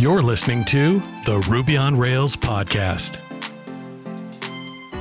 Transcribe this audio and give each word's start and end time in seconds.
You're 0.00 0.22
listening 0.22 0.64
to 0.64 0.98
the 1.26 1.46
Ruby 1.46 1.76
on 1.76 1.94
Rails 1.94 2.34
podcast. 2.34 3.22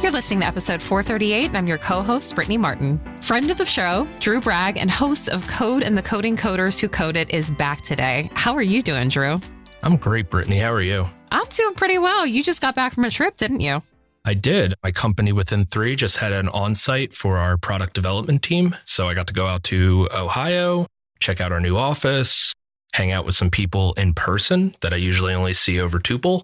You're 0.03 0.11
listening 0.11 0.41
to 0.41 0.45
episode 0.45 0.81
438, 0.81 1.45
and 1.45 1.57
I'm 1.57 1.67
your 1.67 1.77
co 1.77 2.03
host, 2.03 2.35
Brittany 2.35 2.57
Martin. 2.57 2.99
Friend 3.15 3.49
of 3.49 3.57
the 3.57 3.65
show, 3.65 4.05
Drew 4.19 4.41
Bragg, 4.41 4.75
and 4.75 4.91
host 4.91 5.29
of 5.29 5.47
Code 5.47 5.83
and 5.83 5.97
the 5.97 6.01
Coding 6.01 6.35
Coders 6.35 6.81
Who 6.81 6.89
Code 6.89 7.15
It 7.15 7.33
is 7.33 7.49
back 7.49 7.79
today. 7.79 8.29
How 8.33 8.53
are 8.55 8.61
you 8.61 8.81
doing, 8.81 9.07
Drew? 9.07 9.39
I'm 9.83 9.95
great, 9.95 10.29
Brittany. 10.29 10.57
How 10.57 10.73
are 10.73 10.81
you? 10.81 11.07
I'm 11.31 11.47
doing 11.47 11.75
pretty 11.75 11.97
well. 11.97 12.25
You 12.25 12.43
just 12.43 12.61
got 12.61 12.75
back 12.75 12.93
from 12.93 13.05
a 13.05 13.09
trip, 13.09 13.37
didn't 13.37 13.61
you? 13.61 13.81
I 14.25 14.33
did. 14.33 14.73
My 14.83 14.91
company 14.91 15.31
within 15.31 15.63
three 15.63 15.95
just 15.95 16.17
had 16.17 16.33
an 16.33 16.49
on 16.49 16.75
site 16.75 17.13
for 17.13 17.37
our 17.37 17.57
product 17.57 17.93
development 17.93 18.43
team. 18.43 18.75
So 18.83 19.07
I 19.07 19.13
got 19.13 19.27
to 19.27 19.33
go 19.33 19.45
out 19.45 19.63
to 19.63 20.09
Ohio, 20.13 20.87
check 21.21 21.39
out 21.39 21.53
our 21.53 21.61
new 21.61 21.77
office, 21.77 22.53
hang 22.93 23.11
out 23.11 23.25
with 23.25 23.35
some 23.35 23.49
people 23.49 23.93
in 23.93 24.13
person 24.13 24.75
that 24.81 24.93
I 24.93 24.97
usually 24.97 25.33
only 25.33 25.53
see 25.53 25.79
over 25.79 25.99
Tuple. 25.99 26.43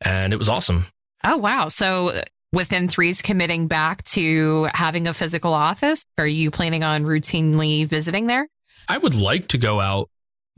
And 0.00 0.32
it 0.32 0.36
was 0.36 0.48
awesome. 0.48 0.86
Oh, 1.24 1.36
wow. 1.36 1.68
So 1.68 2.10
uh, 2.10 2.22
within 2.52 2.88
three's 2.88 3.22
committing 3.22 3.66
back 3.66 4.02
to 4.04 4.68
having 4.74 5.06
a 5.06 5.14
physical 5.14 5.52
office. 5.52 6.02
Are 6.18 6.26
you 6.26 6.50
planning 6.50 6.84
on 6.84 7.04
routinely 7.04 7.86
visiting 7.86 8.26
there? 8.26 8.48
I 8.88 8.98
would 8.98 9.14
like 9.14 9.48
to 9.48 9.58
go 9.58 9.80
out 9.80 10.08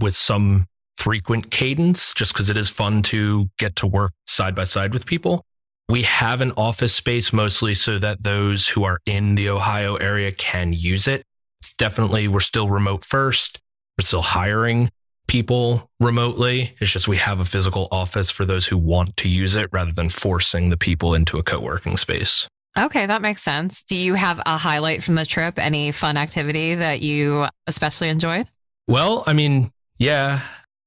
with 0.00 0.14
some 0.14 0.66
frequent 0.96 1.50
cadence 1.50 2.12
just 2.14 2.32
because 2.32 2.50
it 2.50 2.56
is 2.56 2.68
fun 2.68 3.02
to 3.02 3.48
get 3.58 3.76
to 3.76 3.86
work 3.86 4.12
side 4.26 4.54
by 4.54 4.64
side 4.64 4.92
with 4.92 5.06
people. 5.06 5.44
We 5.88 6.02
have 6.02 6.40
an 6.40 6.52
office 6.52 6.94
space 6.94 7.32
mostly 7.32 7.74
so 7.74 7.98
that 7.98 8.22
those 8.22 8.68
who 8.68 8.84
are 8.84 9.00
in 9.06 9.34
the 9.34 9.48
Ohio 9.48 9.96
area 9.96 10.30
can 10.30 10.72
use 10.72 11.08
it. 11.08 11.24
It's 11.60 11.72
definitely, 11.72 12.28
we're 12.28 12.40
still 12.40 12.68
remote 12.68 13.04
first. 13.04 13.58
We're 13.98 14.04
still 14.04 14.22
hiring 14.22 14.90
people 15.30 15.88
remotely. 16.00 16.74
It's 16.80 16.90
just 16.90 17.06
we 17.06 17.16
have 17.18 17.38
a 17.38 17.44
physical 17.44 17.86
office 17.92 18.30
for 18.30 18.44
those 18.44 18.66
who 18.66 18.76
want 18.76 19.16
to 19.18 19.28
use 19.28 19.54
it 19.54 19.68
rather 19.70 19.92
than 19.92 20.08
forcing 20.08 20.70
the 20.70 20.76
people 20.76 21.14
into 21.14 21.38
a 21.38 21.42
co 21.44 21.60
working 21.60 21.96
space. 21.96 22.48
Okay, 22.76 23.06
that 23.06 23.22
makes 23.22 23.40
sense. 23.40 23.84
Do 23.84 23.96
you 23.96 24.14
have 24.14 24.40
a 24.44 24.56
highlight 24.58 25.04
from 25.04 25.14
the 25.14 25.24
trip? 25.24 25.58
Any 25.58 25.92
fun 25.92 26.16
activity 26.16 26.74
that 26.74 27.00
you 27.00 27.46
especially 27.68 28.08
enjoyed? 28.08 28.48
Well, 28.88 29.22
I 29.24 29.32
mean, 29.32 29.70
yeah, 29.98 30.40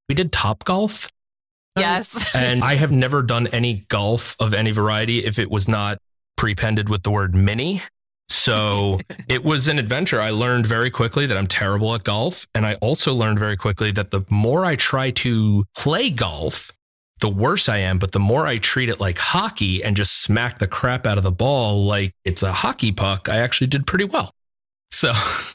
we 0.10 0.16
did 0.16 0.34
top 0.34 0.66
golf. 0.66 1.10
Yes. 1.78 2.36
and 2.36 2.66
I 2.66 2.76
have 2.76 2.92
never 2.92 3.24
done 3.24 3.48
any 3.48 3.86
golf 3.88 4.36
of 4.42 4.54
any 4.54 4.72
variety 4.72 5.24
if 5.24 5.40
it 5.40 5.50
was 5.50 5.70
not 5.70 6.00
prepended 6.36 6.90
with 6.90 7.04
the 7.04 7.12
word 7.12 7.34
mini. 7.34 7.80
So 8.34 9.00
it 9.30 9.44
was 9.44 9.68
an 9.68 9.78
adventure. 9.78 10.20
I 10.20 10.32
learned 10.32 10.66
very 10.66 10.90
quickly 10.90 11.28
that 11.28 11.38
I'm 11.38 11.48
terrible 11.48 11.94
at 11.94 12.04
golf. 12.04 12.48
And 12.56 12.66
I 12.66 12.76
also 12.76 13.14
learned 13.14 13.38
very 13.38 13.56
quickly 13.56 13.92
that 13.92 14.12
the 14.12 14.22
more 14.30 14.66
I 14.66 14.76
try 14.76 15.12
to 15.12 15.66
play 15.78 16.10
golf, 16.10 16.72
the 17.22 17.30
worse 17.30 17.70
I 17.70 17.78
am. 17.78 18.00
But 18.00 18.12
the 18.12 18.20
more 18.20 18.48
I 18.48 18.58
treat 18.58 18.90
it 18.90 19.00
like 19.00 19.20
hockey 19.20 19.84
and 19.84 19.96
just 19.96 20.22
smack 20.22 20.58
the 20.58 20.68
crap 20.68 21.06
out 21.06 21.18
of 21.18 21.24
the 21.24 21.32
ball 21.32 21.86
like 21.86 22.14
it's 22.26 22.42
a 22.42 22.52
hockey 22.52 22.92
puck, 22.92 23.30
I 23.30 23.38
actually 23.38 23.68
did 23.68 23.86
pretty 23.86 24.06
well. 24.06 24.34
So, 24.92 25.14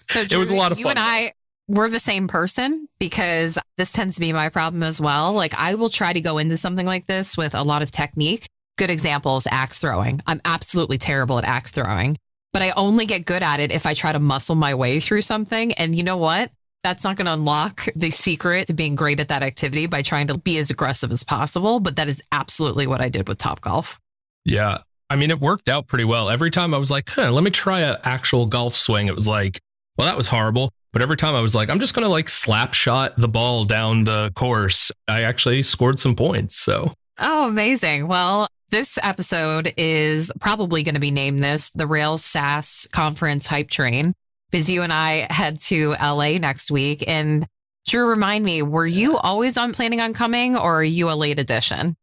so 0.09 0.25
Drew, 0.25 0.39
it 0.39 0.41
was 0.41 0.51
a 0.51 0.57
lot 0.57 0.71
of 0.71 0.79
you 0.79 0.85
fun. 0.85 0.97
You 0.97 1.03
and 1.03 1.11
I, 1.11 1.33
we're 1.67 1.91
the 1.91 2.01
same 2.01 2.29
person 2.29 2.89
because 2.99 3.59
this 3.77 3.91
tends 3.91 4.15
to 4.15 4.21
be 4.21 4.33
my 4.33 4.49
problem 4.51 4.85
as 4.85 5.01
well. 5.01 5.33
Like 5.33 5.55
I 5.57 5.75
will 5.75 5.91
try 5.91 6.13
to 6.13 6.21
go 6.21 6.39
into 6.39 6.57
something 6.57 6.87
like 6.87 7.07
this 7.07 7.37
with 7.37 7.55
a 7.55 7.63
lot 7.63 7.83
of 7.83 7.91
technique. 7.91 8.47
Good 8.77 8.89
example 8.89 9.37
is 9.37 9.49
axe 9.51 9.79
throwing. 9.79 10.21
I'm 10.29 10.41
absolutely 10.45 10.99
terrible 10.99 11.39
at 11.39 11.45
axe 11.45 11.73
throwing 11.73 12.17
but 12.59 12.65
I 12.65 12.73
only 12.73 13.07
get 13.07 13.25
good 13.25 13.45
at 13.45 13.61
it 13.61 13.71
if 13.71 13.87
I 13.87 13.95
try 13.95 14.11
to 14.11 14.19
muscle 14.19 14.57
my 14.57 14.75
way 14.75 14.99
through 14.99 15.23
something. 15.23 15.71
And 15.75 15.95
you 15.95 16.03
know 16.03 16.17
what? 16.17 16.51
That's 16.83 17.05
not 17.05 17.15
going 17.15 17.27
to 17.27 17.35
unlock 17.35 17.87
the 17.95 18.11
secret 18.11 18.67
to 18.67 18.73
being 18.73 18.97
great 18.97 19.21
at 19.21 19.29
that 19.29 19.45
activity 19.45 19.87
by 19.87 20.03
trying 20.03 20.27
to 20.27 20.39
be 20.39 20.59
as 20.59 20.69
aggressive 20.69 21.13
as 21.13 21.23
possible. 21.23 21.79
But 21.79 21.95
that 21.95 22.09
is 22.09 22.21
absolutely 22.33 22.89
what 22.89 23.01
I 23.01 23.11
did 23.11 23.29
with 23.29 23.39
Top 23.39 23.61
Golf. 23.61 24.01
Yeah. 24.45 24.79
I 25.09 25.15
mean, 25.15 25.31
it 25.31 25.39
worked 25.39 25.69
out 25.69 25.87
pretty 25.87 26.03
well. 26.03 26.31
Every 26.31 26.51
time 26.51 26.75
I 26.75 26.79
was 26.79 26.91
like, 26.91 27.09
huh, 27.11 27.31
let 27.31 27.45
me 27.45 27.53
try 27.53 27.79
an 27.79 27.97
actual 28.03 28.47
golf 28.47 28.75
swing. 28.75 29.07
It 29.07 29.15
was 29.15 29.29
like, 29.29 29.61
well, 29.97 30.09
that 30.09 30.17
was 30.17 30.27
horrible. 30.27 30.73
But 30.93 31.01
every 31.01 31.17
time 31.17 31.37
I 31.37 31.41
was 31.41 31.55
like, 31.55 31.71
I'm 31.71 31.79
just 31.79 31.95
going 31.95 32.07
to 32.07 32.11
like 32.11 32.29
slap 32.29 32.75
shot 32.75 33.15
the 33.17 33.29
ball 33.29 33.67
down 33.67 34.03
the 34.03 34.33
course, 34.35 34.91
I 35.07 35.23
actually 35.23 35.63
scored 35.63 36.01
some 36.01 36.17
points. 36.17 36.57
So, 36.57 36.93
oh, 37.19 37.47
amazing. 37.47 38.09
Well, 38.09 38.49
this 38.71 38.99
episode 39.03 39.73
is 39.77 40.33
probably 40.41 40.83
going 40.83 40.95
to 40.95 41.01
be 41.01 41.11
named 41.11 41.43
this 41.43 41.71
the 41.71 41.87
Rails 41.87 42.25
SaaS 42.25 42.87
Conference 42.93 43.47
Hype 43.47 43.71
Train 43.71 44.15
because 44.51 44.71
you 44.71 44.83
and 44.83 44.93
I 44.93 45.27
head 45.33 45.61
to 45.63 45.95
LA 46.01 46.33
next 46.33 46.71
week. 46.71 47.05
And 47.07 47.47
Drew, 47.87 48.07
remind 48.07 48.45
me, 48.45 48.63
were 48.63 48.87
you 48.87 49.17
always 49.17 49.57
on 49.57 49.73
planning 49.73 50.01
on 50.01 50.13
coming 50.13 50.57
or 50.57 50.81
are 50.81 50.85
you 50.85 51.11
a 51.11 51.13
late 51.13 51.39
addition? 51.39 51.97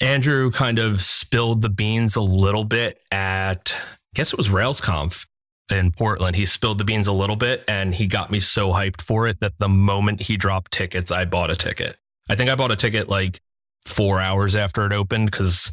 Andrew 0.00 0.50
kind 0.50 0.78
of 0.78 1.02
spilled 1.02 1.62
the 1.62 1.68
beans 1.68 2.16
a 2.16 2.20
little 2.22 2.64
bit 2.64 3.00
at, 3.10 3.74
I 3.74 4.14
guess 4.14 4.32
it 4.32 4.36
was 4.36 4.48
RailsConf 4.48 5.26
in 5.70 5.92
Portland. 5.92 6.36
He 6.36 6.44
spilled 6.44 6.78
the 6.78 6.84
beans 6.84 7.06
a 7.06 7.12
little 7.12 7.36
bit 7.36 7.64
and 7.68 7.94
he 7.94 8.06
got 8.06 8.30
me 8.30 8.40
so 8.40 8.72
hyped 8.72 9.00
for 9.00 9.26
it 9.26 9.40
that 9.40 9.58
the 9.58 9.68
moment 9.68 10.22
he 10.22 10.36
dropped 10.36 10.72
tickets, 10.72 11.10
I 11.10 11.24
bought 11.24 11.50
a 11.50 11.56
ticket. 11.56 11.96
I 12.28 12.34
think 12.34 12.50
I 12.50 12.54
bought 12.54 12.72
a 12.72 12.76
ticket 12.76 13.08
like 13.08 13.40
four 13.84 14.20
hours 14.20 14.56
after 14.56 14.86
it 14.86 14.92
opened 14.92 15.30
because 15.30 15.72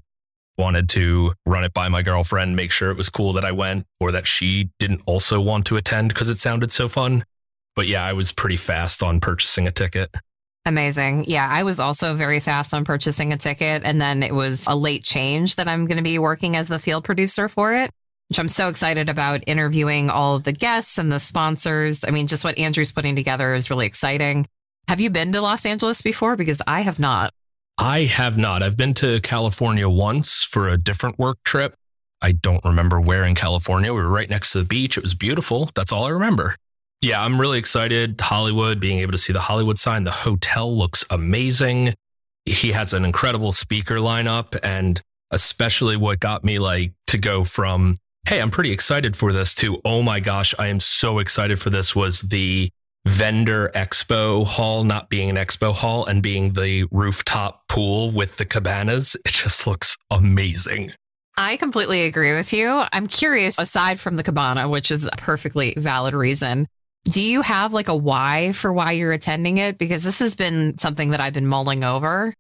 wanted 0.60 0.90
to 0.90 1.34
run 1.48 1.64
it 1.64 1.74
by 1.74 1.88
my 1.88 2.04
girlfriend, 2.04 2.56
make 2.56 2.72
sure 2.72 2.92
it 2.92 2.98
was 2.98 3.10
cool 3.10 3.34
that 3.34 3.46
I 3.46 3.52
went 3.52 3.88
or 4.00 4.12
that 4.12 4.28
she 4.28 4.70
didn't 4.78 5.02
also 5.08 5.42
want 5.42 5.66
to 5.68 5.78
attend 5.78 6.10
because 6.10 6.30
it 6.30 6.38
sounded 6.38 6.72
so 6.72 6.88
fun. 6.88 7.24
But 7.76 7.88
yeah, 7.88 8.06
I 8.06 8.14
was 8.14 8.32
pretty 8.32 8.58
fast 8.58 9.02
on 9.02 9.20
purchasing 9.22 9.66
a 9.66 9.72
ticket. 9.72 10.14
Amazing. 10.66 11.24
Yeah, 11.26 11.48
I 11.50 11.64
was 11.64 11.80
also 11.80 12.14
very 12.14 12.40
fast 12.40 12.74
on 12.74 12.84
purchasing 12.84 13.32
a 13.32 13.38
ticket. 13.38 13.84
And 13.86 14.02
then 14.02 14.22
it 14.22 14.36
was 14.36 14.68
a 14.68 14.76
late 14.76 15.04
change 15.04 15.56
that 15.56 15.68
I'm 15.68 15.88
going 15.88 15.98
to 15.98 16.04
be 16.04 16.20
working 16.20 16.56
as 16.56 16.68
the 16.68 16.78
field 16.78 17.06
producer 17.06 17.48
for 17.48 17.74
it, 17.74 17.90
which 18.28 18.38
I'm 18.38 18.50
so 18.50 18.68
excited 18.68 19.08
about 19.08 19.44
interviewing 19.48 20.10
all 20.10 20.36
of 20.36 20.44
the 20.44 20.52
guests 20.52 20.98
and 20.98 21.12
the 21.12 21.20
sponsors. 21.20 22.04
I 22.04 22.12
mean, 22.12 22.28
just 22.28 22.44
what 22.44 22.60
Andrew's 22.60 22.92
putting 22.92 23.16
together 23.16 23.56
is 23.56 23.70
really 23.70 23.86
exciting. 23.86 24.46
Have 24.90 25.00
you 25.00 25.10
been 25.10 25.32
to 25.32 25.42
Los 25.42 25.66
Angeles 25.66 26.02
before? 26.02 26.36
Because 26.36 26.62
I 26.68 26.82
have 26.82 27.00
not. 27.00 27.34
I 27.82 28.04
have 28.04 28.38
not. 28.38 28.62
I've 28.62 28.76
been 28.76 28.94
to 28.96 29.22
California 29.22 29.88
once 29.88 30.44
for 30.44 30.68
a 30.68 30.78
different 30.78 31.18
work 31.18 31.38
trip. 31.46 31.76
I 32.22 32.34
don't 32.34 32.64
remember 32.66 33.00
where 33.00 33.24
in 33.24 33.36
California. 33.36 33.94
We 33.94 34.02
were 34.02 34.10
right 34.10 34.30
next 34.30 34.52
to 34.52 34.60
the 34.60 34.66
beach. 34.66 34.98
It 34.98 35.04
was 35.04 35.16
beautiful. 35.16 35.70
That's 35.76 35.94
all 35.94 36.04
I 36.04 36.10
remember. 36.10 36.56
Yeah, 37.02 37.24
I'm 37.24 37.40
really 37.40 37.58
excited. 37.58 38.20
Hollywood, 38.20 38.82
being 38.82 39.00
able 39.00 39.14
to 39.14 39.18
see 39.18 39.32
the 39.32 39.40
Hollywood 39.40 39.78
sign. 39.78 40.04
The 40.04 40.12
hotel 40.12 40.78
looks 40.78 41.06
amazing. 41.10 41.94
He 42.44 42.74
has 42.74 42.92
an 42.92 43.06
incredible 43.06 43.54
speaker 43.54 43.96
lineup. 43.96 44.60
And 44.62 45.00
especially 45.32 45.96
what 45.96 46.20
got 46.20 46.44
me 46.44 46.60
like 46.60 46.92
to 47.08 47.18
go 47.18 47.46
from, 47.46 47.96
hey, 48.28 48.42
I'm 48.42 48.52
pretty 48.52 48.74
excited 48.74 49.16
for 49.16 49.32
this 49.32 49.56
to, 49.56 49.80
oh 49.86 50.02
my 50.02 50.20
gosh, 50.20 50.54
I 50.60 50.68
am 50.68 50.82
so 50.82 51.20
excited 51.20 51.62
for 51.62 51.70
this 51.70 51.96
was 51.96 52.24
the 52.24 52.72
vendor 53.10 53.72
expo 53.76 54.46
hall 54.46 54.84
not 54.84 55.10
being 55.10 55.30
an 55.30 55.36
expo 55.36 55.74
hall 55.74 56.06
and 56.06 56.22
being 56.22 56.54
the 56.54 56.86
rooftop 56.92 57.68
pool 57.68 58.12
with 58.12 58.38
the 58.38 58.46
cabanas. 58.46 59.16
It 59.26 59.32
just 59.32 59.68
looks 59.68 59.98
amazing. 60.12 60.94
I 61.36 61.58
completely 61.58 62.06
agree 62.06 62.36
with 62.36 62.54
you. 62.54 62.84
I'm 62.92 63.08
curious, 63.08 63.58
aside 63.58 64.00
from 64.00 64.16
the 64.16 64.24
cabana, 64.24 64.70
which 64.70 64.92
is 64.92 65.08
a 65.08 65.16
perfectly 65.18 65.74
valid 65.78 66.14
reason, 66.14 66.68
do 67.06 67.24
you 67.24 67.42
have 67.42 67.74
like 67.74 67.88
a 67.88 67.96
why 67.96 68.52
for 68.52 68.72
why 68.74 68.92
you're 68.92 69.14
attending 69.14 69.58
it? 69.58 69.78
Because 69.78 70.04
this 70.04 70.20
has 70.20 70.36
been 70.36 70.78
something 70.78 71.12
that 71.12 71.20
I've 71.20 71.34
been 71.34 71.48
mulling 71.48 71.84
over. 71.84 72.34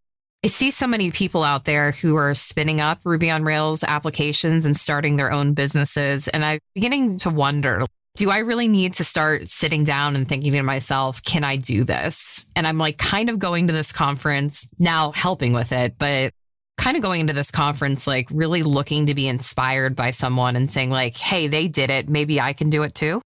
I 0.43 0.47
see 0.47 0.71
so 0.71 0.87
many 0.87 1.11
people 1.11 1.43
out 1.43 1.65
there 1.65 1.91
who 1.91 2.15
are 2.15 2.33
spinning 2.33 2.79
up 2.79 2.99
Ruby 3.03 3.29
on 3.29 3.43
Rails 3.43 3.83
applications 3.83 4.65
and 4.65 4.75
starting 4.75 5.15
their 5.15 5.31
own 5.31 5.53
businesses. 5.53 6.27
And 6.27 6.45
I'm 6.45 6.59
beginning 6.75 7.17
to 7.19 7.29
wonder 7.29 7.85
do 8.19 8.29
I 8.29 8.39
really 8.39 8.67
need 8.67 8.95
to 8.95 9.05
start 9.05 9.47
sitting 9.47 9.85
down 9.85 10.17
and 10.17 10.27
thinking 10.27 10.51
to 10.51 10.61
myself, 10.61 11.23
can 11.23 11.45
I 11.45 11.55
do 11.55 11.85
this? 11.85 12.43
And 12.53 12.67
I'm 12.67 12.77
like 12.77 12.97
kind 12.97 13.29
of 13.29 13.39
going 13.39 13.67
to 13.67 13.73
this 13.73 13.93
conference 13.93 14.67
now, 14.77 15.13
helping 15.13 15.53
with 15.53 15.71
it, 15.71 15.95
but 15.97 16.33
kind 16.77 16.97
of 16.97 17.01
going 17.01 17.21
into 17.21 17.31
this 17.31 17.49
conference, 17.49 18.07
like 18.07 18.27
really 18.29 18.61
looking 18.61 19.05
to 19.05 19.15
be 19.15 19.29
inspired 19.29 19.95
by 19.95 20.11
someone 20.11 20.57
and 20.57 20.69
saying, 20.69 20.89
like, 20.89 21.15
hey, 21.15 21.47
they 21.47 21.69
did 21.69 21.89
it. 21.89 22.09
Maybe 22.09 22.41
I 22.41 22.51
can 22.51 22.69
do 22.69 22.83
it 22.83 22.93
too. 22.93 23.21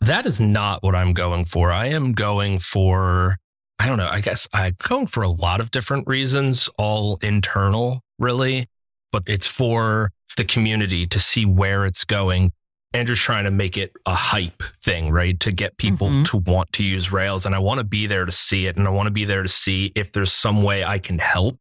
That 0.00 0.26
is 0.26 0.40
not 0.40 0.84
what 0.84 0.94
I'm 0.94 1.12
going 1.12 1.44
for. 1.44 1.72
I 1.72 1.86
am 1.86 2.12
going 2.12 2.60
for, 2.60 3.34
I 3.80 3.88
don't 3.88 3.98
know, 3.98 4.08
I 4.08 4.20
guess 4.20 4.46
I'm 4.52 4.76
going 4.78 5.08
for 5.08 5.24
a 5.24 5.28
lot 5.28 5.60
of 5.60 5.72
different 5.72 6.06
reasons, 6.06 6.68
all 6.78 7.18
internal, 7.20 8.00
really, 8.20 8.66
but 9.10 9.24
it's 9.26 9.48
for 9.48 10.12
the 10.36 10.44
community 10.44 11.04
to 11.08 11.18
see 11.18 11.44
where 11.44 11.84
it's 11.84 12.04
going, 12.04 12.52
Andrew's 12.94 13.18
trying 13.18 13.44
to 13.44 13.50
make 13.50 13.76
it 13.76 13.92
a 14.06 14.14
hype 14.14 14.62
thing, 14.80 15.10
right? 15.10 15.38
To 15.40 15.52
get 15.52 15.76
people 15.76 16.08
mm-hmm. 16.08 16.22
to 16.22 16.36
want 16.36 16.72
to 16.74 16.84
use 16.84 17.12
Rails. 17.12 17.44
And 17.44 17.54
I 17.54 17.58
want 17.58 17.78
to 17.78 17.84
be 17.84 18.06
there 18.06 18.24
to 18.24 18.32
see 18.32 18.66
it. 18.66 18.76
And 18.76 18.86
I 18.86 18.90
want 18.90 19.08
to 19.08 19.10
be 19.10 19.24
there 19.24 19.42
to 19.42 19.48
see 19.48 19.92
if 19.96 20.12
there's 20.12 20.32
some 20.32 20.62
way 20.62 20.84
I 20.84 20.98
can 20.98 21.18
help 21.18 21.58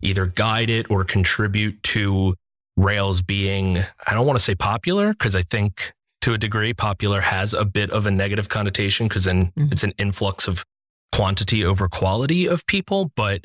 either 0.00 0.26
guide 0.26 0.70
it 0.70 0.90
or 0.90 1.04
contribute 1.04 1.82
to 1.82 2.34
Rails 2.76 3.22
being, 3.22 3.78
I 4.06 4.14
don't 4.14 4.26
want 4.26 4.38
to 4.38 4.44
say 4.44 4.54
popular, 4.54 5.10
because 5.10 5.34
I 5.34 5.42
think 5.42 5.92
to 6.20 6.34
a 6.34 6.38
degree, 6.38 6.72
popular 6.72 7.20
has 7.20 7.52
a 7.52 7.64
bit 7.64 7.90
of 7.90 8.06
a 8.06 8.10
negative 8.10 8.48
connotation 8.48 9.08
because 9.08 9.24
then 9.24 9.46
mm-hmm. 9.46 9.72
it's 9.72 9.82
an 9.82 9.92
influx 9.98 10.46
of 10.46 10.64
quantity 11.12 11.64
over 11.64 11.88
quality 11.88 12.46
of 12.46 12.66
people. 12.66 13.10
But 13.16 13.44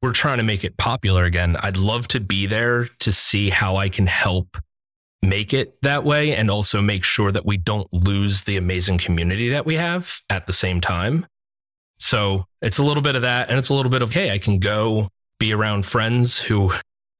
we're 0.00 0.12
trying 0.12 0.38
to 0.38 0.44
make 0.44 0.64
it 0.64 0.78
popular 0.78 1.24
again. 1.24 1.56
I'd 1.60 1.76
love 1.76 2.08
to 2.08 2.20
be 2.20 2.46
there 2.46 2.88
to 3.00 3.12
see 3.12 3.50
how 3.50 3.76
I 3.76 3.88
can 3.88 4.06
help 4.06 4.56
make 5.22 5.52
it 5.52 5.80
that 5.82 6.04
way 6.04 6.34
and 6.34 6.50
also 6.50 6.80
make 6.80 7.04
sure 7.04 7.30
that 7.30 7.44
we 7.44 7.56
don't 7.56 7.92
lose 7.92 8.44
the 8.44 8.56
amazing 8.56 8.98
community 8.98 9.48
that 9.50 9.66
we 9.66 9.76
have 9.76 10.20
at 10.30 10.46
the 10.46 10.52
same 10.52 10.80
time. 10.80 11.26
So 11.98 12.46
it's 12.62 12.78
a 12.78 12.82
little 12.82 13.02
bit 13.02 13.16
of 13.16 13.22
that. 13.22 13.50
And 13.50 13.58
it's 13.58 13.68
a 13.68 13.74
little 13.74 13.90
bit 13.90 14.02
of, 14.02 14.12
hey, 14.12 14.30
I 14.30 14.38
can 14.38 14.58
go 14.58 15.08
be 15.38 15.52
around 15.52 15.86
friends 15.86 16.38
who 16.38 16.72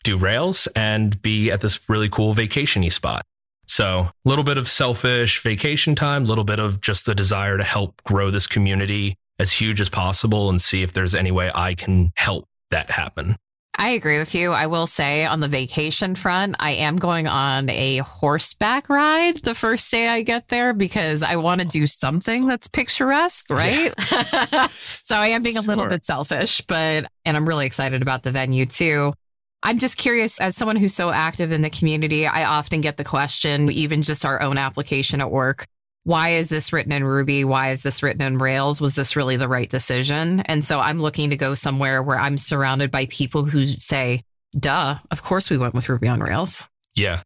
do 0.05 0.17
Rails 0.17 0.67
and 0.75 1.20
be 1.20 1.50
at 1.50 1.61
this 1.61 1.88
really 1.88 2.08
cool 2.08 2.35
vacationy 2.35 2.91
spot. 2.91 3.23
So 3.67 4.00
a 4.00 4.12
little 4.25 4.44
bit 4.44 4.58
of 4.58 4.67
selfish 4.69 5.43
vacation 5.43 5.94
time, 5.94 6.25
a 6.25 6.26
little 6.26 6.44
bit 6.44 6.58
of 6.58 6.81
just 6.81 7.06
the 7.06 7.14
desire 7.14 7.56
to 7.56 7.64
help 7.64 8.03
grow 8.03 8.31
this 8.31 8.46
community 8.46 9.17
as 9.38 9.53
huge 9.53 9.81
as 9.81 9.88
possible 9.88 10.50
and 10.50 10.61
see 10.61 10.82
if 10.82 10.93
there's 10.93 11.14
any 11.14 11.31
way 11.31 11.50
I 11.55 11.75
can 11.75 12.12
help 12.17 12.46
that 12.70 12.91
happen. 12.91 13.37
I 13.81 13.91
agree 13.91 14.19
with 14.19 14.35
you. 14.35 14.53
I 14.53 14.67
will 14.67 14.87
say 14.87 15.25
on 15.25 15.41
the 15.41 15.49
vacation 15.49 16.15
front, 16.15 16.55
I 16.61 16.73
am 16.73 16.97
going 16.97 17.27
on 17.27 17.71
a 17.71 17.97
horseback 17.99 18.91
ride 18.91 19.38
the 19.38 19.55
first 19.55 19.91
day 19.91 20.06
I 20.06 20.21
get 20.21 20.49
there 20.49 20.75
because 20.75 21.23
I 21.23 21.37
want 21.37 21.62
to 21.62 21.67
do 21.67 21.87
something 21.87 22.47
that's 22.47 22.69
picturesque, 22.69 23.49
right? 23.49 23.94
Yeah. 24.12 24.69
so 25.03 25.15
I 25.17 25.29
am 25.29 25.43
being 25.43 25.56
a 25.56 25.62
little 25.62 25.85
sure. 25.85 25.91
bit 25.93 26.05
selfish, 26.05 26.61
but, 26.61 27.06
and 27.25 27.38
I'm 27.38 27.49
really 27.49 27.65
excited 27.65 28.03
about 28.03 28.23
the 28.23 28.31
venue 28.31 28.67
too. 28.67 29.15
I'm 29.62 29.79
just 29.79 29.97
curious, 29.97 30.38
as 30.43 30.56
someone 30.56 30.77
who's 30.77 30.94
so 30.94 31.09
active 31.09 31.50
in 31.50 31.62
the 31.62 31.71
community, 31.71 32.27
I 32.27 32.44
often 32.44 32.82
get 32.82 32.99
the 32.99 33.05
question, 33.05 33.73
even 33.73 34.03
just 34.03 34.27
our 34.27 34.43
own 34.43 34.59
application 34.59 35.23
at 35.23 35.31
work, 35.31 35.65
why 36.05 36.31
is 36.31 36.49
this 36.49 36.73
written 36.73 36.93
in 36.93 37.05
Ruby? 37.05 37.44
Why 37.44 37.70
is 37.70 37.82
this 37.82 38.02
written 38.02 38.23
in 38.23 38.38
Rails? 38.38 38.81
Was 38.81 38.94
this 38.94 39.17
really 39.17 39.37
the 39.37 39.49
right 39.49 39.69
decision? 39.69 40.41
And 40.41 40.64
so 40.64 40.81
I'm 40.81 40.99
looking 40.99 41.31
to 41.31 41.37
go 41.37 41.55
somewhere 41.55 42.02
where 42.02 42.19
I'm 42.19 42.38
surrounded 42.38 42.91
by 42.91 43.06
people 43.06 43.44
who 43.44 43.67
say, 43.67 44.23
duh, 44.58 44.99
of 45.11 45.23
course 45.23 45.50
we 45.50 45.58
went 45.58 45.75
with 45.75 45.88
Ruby 45.88 46.08
on 46.08 46.20
Rails. 46.20 46.67
Yeah, 46.94 47.23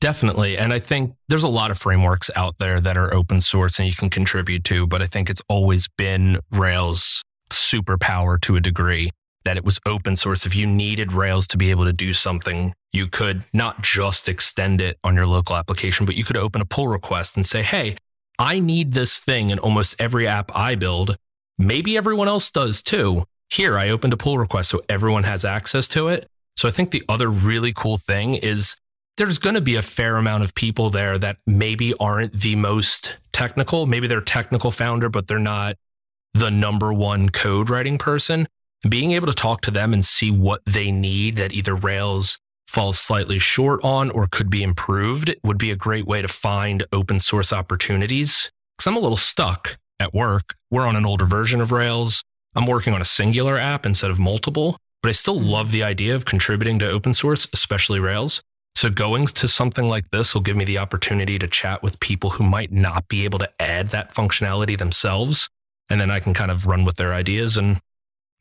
definitely. 0.00 0.56
And 0.56 0.72
I 0.72 0.78
think 0.78 1.14
there's 1.28 1.42
a 1.42 1.48
lot 1.48 1.70
of 1.70 1.78
frameworks 1.78 2.30
out 2.34 2.58
there 2.58 2.80
that 2.80 2.96
are 2.96 3.12
open 3.12 3.40
source 3.40 3.78
and 3.78 3.86
you 3.86 3.94
can 3.94 4.10
contribute 4.10 4.64
to, 4.64 4.86
but 4.86 5.02
I 5.02 5.06
think 5.06 5.28
it's 5.28 5.42
always 5.48 5.86
been 5.98 6.38
Rails 6.50 7.22
superpower 7.50 8.40
to 8.40 8.56
a 8.56 8.60
degree 8.60 9.10
that 9.44 9.56
it 9.56 9.64
was 9.64 9.78
open 9.86 10.16
source. 10.16 10.44
If 10.44 10.56
you 10.56 10.66
needed 10.66 11.12
Rails 11.12 11.46
to 11.48 11.56
be 11.56 11.70
able 11.70 11.84
to 11.84 11.92
do 11.92 12.12
something, 12.12 12.74
you 12.92 13.06
could 13.06 13.44
not 13.52 13.82
just 13.82 14.28
extend 14.28 14.80
it 14.80 14.98
on 15.04 15.14
your 15.14 15.26
local 15.26 15.54
application, 15.54 16.04
but 16.04 16.16
you 16.16 16.24
could 16.24 16.36
open 16.36 16.60
a 16.60 16.64
pull 16.64 16.88
request 16.88 17.36
and 17.36 17.46
say, 17.46 17.62
hey, 17.62 17.94
I 18.38 18.60
need 18.60 18.92
this 18.92 19.18
thing 19.18 19.50
in 19.50 19.58
almost 19.58 20.00
every 20.00 20.26
app 20.26 20.54
I 20.54 20.74
build. 20.74 21.16
Maybe 21.58 21.96
everyone 21.96 22.28
else 22.28 22.50
does 22.50 22.82
too. 22.82 23.24
Here, 23.48 23.78
I 23.78 23.88
opened 23.88 24.12
a 24.12 24.16
pull 24.16 24.38
request 24.38 24.70
so 24.70 24.82
everyone 24.88 25.24
has 25.24 25.44
access 25.44 25.88
to 25.88 26.08
it. 26.08 26.28
So 26.56 26.68
I 26.68 26.70
think 26.70 26.90
the 26.90 27.04
other 27.08 27.28
really 27.28 27.72
cool 27.72 27.96
thing 27.96 28.34
is 28.34 28.76
there's 29.16 29.38
going 29.38 29.54
to 29.54 29.60
be 29.60 29.76
a 29.76 29.82
fair 29.82 30.16
amount 30.16 30.44
of 30.44 30.54
people 30.54 30.90
there 30.90 31.16
that 31.18 31.38
maybe 31.46 31.94
aren't 31.98 32.34
the 32.34 32.56
most 32.56 33.16
technical. 33.32 33.86
Maybe 33.86 34.06
they're 34.06 34.20
technical 34.20 34.70
founder, 34.70 35.08
but 35.08 35.26
they're 35.26 35.38
not 35.38 35.76
the 36.34 36.50
number 36.50 36.92
one 36.92 37.30
code 37.30 37.70
writing 37.70 37.96
person 37.96 38.46
being 38.86 39.12
able 39.12 39.26
to 39.26 39.32
talk 39.32 39.62
to 39.62 39.70
them 39.70 39.92
and 39.92 40.04
see 40.04 40.30
what 40.30 40.60
they 40.66 40.90
need 40.90 41.36
that 41.36 41.52
either 41.52 41.74
Rails 41.74 42.38
falls 42.66 42.98
slightly 42.98 43.38
short 43.38 43.80
on 43.82 44.10
or 44.10 44.26
could 44.30 44.50
be 44.50 44.62
improved 44.62 45.34
would 45.42 45.58
be 45.58 45.70
a 45.70 45.76
great 45.76 46.06
way 46.06 46.22
to 46.22 46.28
find 46.28 46.84
open 46.92 47.18
source 47.18 47.52
opportunities. 47.52 48.50
Because 48.76 48.88
I'm 48.88 48.96
a 48.96 49.00
little 49.00 49.16
stuck 49.16 49.78
at 49.98 50.12
work. 50.12 50.54
We're 50.70 50.86
on 50.86 50.96
an 50.96 51.06
older 51.06 51.24
version 51.24 51.60
of 51.60 51.72
Rails. 51.72 52.22
I'm 52.54 52.66
working 52.66 52.92
on 52.92 53.00
a 53.00 53.06
singular 53.06 53.58
app 53.58 53.86
instead 53.86 54.10
of 54.10 54.18
multiple, 54.18 54.76
but 55.02 55.10
I 55.10 55.12
still 55.12 55.38
hmm. 55.40 55.46
love 55.46 55.70
the 55.70 55.82
idea 55.82 56.14
of 56.14 56.24
contributing 56.24 56.78
to 56.80 56.90
open 56.90 57.12
source, 57.12 57.46
especially 57.52 58.00
Rails. 58.00 58.42
So 58.74 58.90
going 58.90 59.26
to 59.26 59.48
something 59.48 59.88
like 59.88 60.10
this 60.10 60.34
will 60.34 60.42
give 60.42 60.56
me 60.56 60.66
the 60.66 60.78
opportunity 60.78 61.38
to 61.38 61.48
chat 61.48 61.82
with 61.82 61.98
people 62.00 62.30
who 62.30 62.44
might 62.44 62.70
not 62.70 63.08
be 63.08 63.24
able 63.24 63.38
to 63.38 63.50
add 63.58 63.88
that 63.88 64.12
functionality 64.12 64.76
themselves. 64.76 65.48
And 65.88 65.98
then 65.98 66.10
I 66.10 66.20
can 66.20 66.34
kind 66.34 66.50
of 66.50 66.66
run 66.66 66.84
with 66.84 66.96
their 66.96 67.14
ideas 67.14 67.56
and 67.56 67.78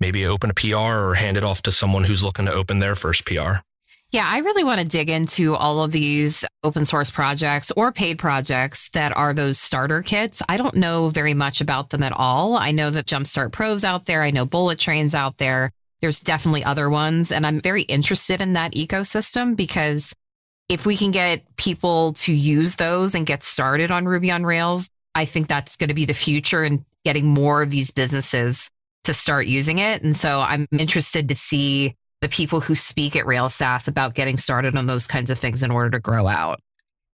maybe 0.02 0.26
open 0.26 0.50
a 0.50 0.54
PR 0.54 0.76
or 0.76 1.14
hand 1.14 1.38
it 1.38 1.44
off 1.46 1.62
to 1.62 1.72
someone 1.72 2.04
who's 2.04 2.24
looking 2.24 2.46
to 2.48 2.52
open 2.52 2.80
their 2.80 2.96
first 2.96 3.26
PR. 3.26 3.60
Yeah, 4.12 4.26
I 4.28 4.40
really 4.40 4.64
want 4.64 4.80
to 4.80 4.88
dig 4.88 5.10
into 5.10 5.56
all 5.56 5.84
of 5.84 5.92
these 5.92 6.46
open 6.64 6.86
source 6.86 7.10
projects 7.10 7.72
or 7.76 7.92
paid 7.92 8.18
projects 8.18 8.90
that 8.90 9.16
are 9.18 9.34
those 9.34 9.60
starter 9.60 10.02
kits. 10.02 10.42
I 10.48 10.58
don't 10.58 10.76
know 10.76 11.10
very 11.10 11.34
much 11.34 11.60
about 11.60 11.90
them 11.90 12.04
at 12.04 12.14
all. 12.14 12.56
I 12.56 12.72
know 12.72 12.90
that 12.92 13.08
Jumpstart 13.08 13.52
Pro's 13.52 13.84
out 13.84 14.06
there, 14.06 14.24
I 14.24 14.32
know 14.32 14.46
Bullet 14.46 14.80
Train's 14.80 15.16
out 15.16 15.38
there. 15.38 15.72
There's 16.02 16.22
definitely 16.22 16.64
other 16.64 16.90
ones. 16.90 17.32
And 17.32 17.46
I'm 17.46 17.60
very 17.60 17.84
interested 17.84 18.42
in 18.42 18.54
that 18.54 18.74
ecosystem 18.74 19.56
because 19.56 20.14
if 20.70 20.86
we 20.86 20.96
can 20.96 21.12
get 21.12 21.44
people 21.58 22.14
to 22.14 22.34
use 22.34 22.76
those 22.76 23.16
and 23.16 23.26
get 23.26 23.44
started 23.44 23.92
on 23.92 24.06
Ruby 24.06 24.32
on 24.32 24.46
Rails, 24.46 24.90
I 25.14 25.26
think 25.26 25.48
that's 25.48 25.78
going 25.78 25.88
to 25.90 25.94
be 25.94 26.06
the 26.06 26.14
future 26.14 26.64
and 26.64 26.86
getting 27.04 27.28
more 27.28 27.62
of 27.62 27.70
these 27.70 27.92
businesses 27.92 28.70
to 29.04 29.14
start 29.14 29.46
using 29.46 29.78
it. 29.78 30.04
And 30.04 30.16
so 30.16 30.42
I'm 30.42 30.68
interested 30.72 31.30
to 31.30 31.36
see 31.36 31.96
the 32.22 32.30
people 32.30 32.62
who 32.62 32.76
speak 32.76 33.16
at 33.16 33.26
Rails 33.26 33.56
SaaS 33.56 33.88
about 33.88 34.16
getting 34.16 34.38
started 34.38 34.76
on 34.76 34.86
those 34.86 35.08
kinds 35.08 35.30
of 35.30 35.38
things 35.38 35.64
in 35.64 35.72
order 35.72 35.90
to 35.92 36.00
grow 36.00 36.28
out. 36.28 36.60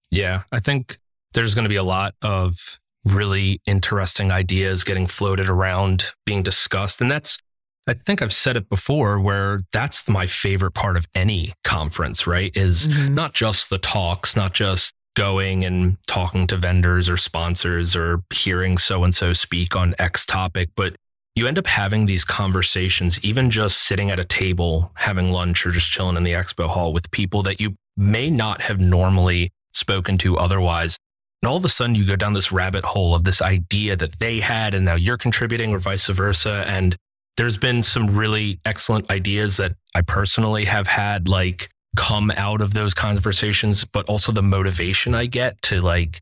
Yeah, 0.09 0.43
I 0.51 0.59
think 0.59 0.99
there's 1.33 1.55
going 1.55 1.63
to 1.63 1.69
be 1.69 1.75
a 1.75 1.83
lot 1.83 2.13
of 2.21 2.79
really 3.05 3.61
interesting 3.65 4.31
ideas 4.31 4.83
getting 4.83 5.07
floated 5.07 5.49
around, 5.49 6.11
being 6.25 6.43
discussed. 6.43 7.01
And 7.01 7.11
that's, 7.11 7.39
I 7.87 7.93
think 7.93 8.21
I've 8.21 8.33
said 8.33 8.57
it 8.57 8.69
before, 8.69 9.19
where 9.19 9.61
that's 9.71 10.07
my 10.07 10.27
favorite 10.27 10.73
part 10.73 10.97
of 10.97 11.07
any 11.15 11.53
conference, 11.63 12.27
right? 12.27 12.55
Is 12.55 12.87
mm-hmm. 12.87 13.15
not 13.15 13.33
just 13.33 13.69
the 13.69 13.79
talks, 13.79 14.35
not 14.35 14.53
just 14.53 14.93
going 15.15 15.65
and 15.65 15.97
talking 16.07 16.47
to 16.47 16.57
vendors 16.57 17.09
or 17.09 17.17
sponsors 17.17 17.95
or 17.95 18.23
hearing 18.33 18.77
so 18.77 19.03
and 19.03 19.13
so 19.13 19.33
speak 19.33 19.75
on 19.75 19.95
X 19.99 20.25
topic, 20.25 20.69
but 20.75 20.95
you 21.35 21.47
end 21.47 21.57
up 21.57 21.67
having 21.67 22.05
these 22.05 22.25
conversations, 22.25 23.23
even 23.23 23.49
just 23.49 23.79
sitting 23.79 24.11
at 24.11 24.19
a 24.19 24.25
table, 24.25 24.91
having 24.95 25.31
lunch, 25.31 25.65
or 25.65 25.71
just 25.71 25.89
chilling 25.89 26.17
in 26.17 26.23
the 26.23 26.33
expo 26.33 26.67
hall 26.67 26.93
with 26.93 27.09
people 27.11 27.41
that 27.43 27.61
you 27.61 27.75
may 27.95 28.29
not 28.29 28.61
have 28.61 28.79
normally 28.79 29.49
spoken 29.73 30.17
to 30.17 30.37
otherwise. 30.37 30.97
And 31.41 31.49
all 31.49 31.57
of 31.57 31.65
a 31.65 31.69
sudden, 31.69 31.95
you 31.95 32.05
go 32.05 32.15
down 32.15 32.33
this 32.33 32.51
rabbit 32.51 32.83
hole 32.83 33.15
of 33.15 33.23
this 33.23 33.41
idea 33.41 33.95
that 33.95 34.19
they 34.19 34.41
had, 34.41 34.73
and 34.73 34.85
now 34.85 34.95
you're 34.95 35.17
contributing, 35.17 35.73
or 35.73 35.79
vice 35.79 36.07
versa. 36.07 36.65
And 36.67 36.95
there's 37.37 37.57
been 37.57 37.81
some 37.81 38.07
really 38.07 38.59
excellent 38.65 39.09
ideas 39.09 39.57
that 39.57 39.73
I 39.95 40.01
personally 40.01 40.65
have 40.65 40.87
had, 40.87 41.27
like, 41.27 41.69
come 41.95 42.31
out 42.31 42.61
of 42.61 42.73
those 42.73 42.93
conversations, 42.93 43.85
but 43.85 44.07
also 44.07 44.31
the 44.31 44.43
motivation 44.43 45.13
I 45.13 45.25
get 45.25 45.61
to 45.63 45.81
like 45.81 46.19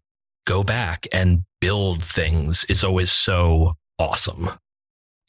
go 0.47 0.63
back 0.63 1.05
and 1.13 1.43
build 1.61 2.03
things 2.03 2.65
is 2.65 2.83
always 2.83 3.11
so 3.11 3.73
awesome. 3.97 4.49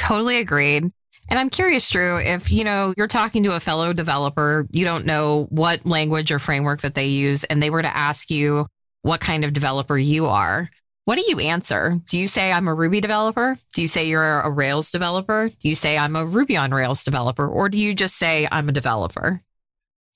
Totally 0.01 0.39
agreed. 0.39 0.91
And 1.29 1.39
I'm 1.39 1.51
curious, 1.51 1.89
Drew, 1.89 2.19
if 2.19 2.51
you 2.51 2.65
know 2.65 2.93
you're 2.97 3.07
talking 3.07 3.45
to 3.45 3.53
a 3.53 3.61
fellow 3.61 3.93
developer, 3.93 4.67
you 4.73 4.85
don't 4.85 5.07
know 5.07 5.47
what 5.51 5.87
language 5.87 6.33
or 6.33 6.41
framework 6.41 6.81
that 6.81 6.95
they 6.95 7.07
use, 7.07 7.45
and 7.45 7.63
they 7.63 7.71
were 7.71 7.83
to 7.83 7.97
ask 7.97 8.33
you 8.33 8.67
what 9.03 9.21
kind 9.21 9.45
of 9.45 9.53
developer 9.53 9.97
you 9.97 10.27
are, 10.27 10.69
what 11.05 11.17
do 11.17 11.25
you 11.27 11.41
answer? 11.41 12.01
Do 12.09 12.19
you 12.19 12.29
say 12.29 12.53
I'm 12.53 12.69
a 12.69 12.75
Ruby 12.75 13.01
developer? 13.01 13.57
Do 13.75 13.83
you 13.83 13.89
say 13.89 14.07
you're 14.07 14.41
a 14.41 14.51
Rails 14.51 14.91
developer? 14.91 15.49
Do 15.49 15.69
you 15.69 15.75
say 15.75 15.97
I'm 15.97 16.15
a 16.15 16.27
Ruby 16.27 16.57
on 16.57 16.73
Rails 16.73 17.05
developer? 17.05 17.47
Or 17.47 17.69
do 17.69 17.79
you 17.79 17.95
just 17.95 18.17
say 18.17 18.47
I'm 18.51 18.69
a 18.69 18.73
developer? 18.73 19.41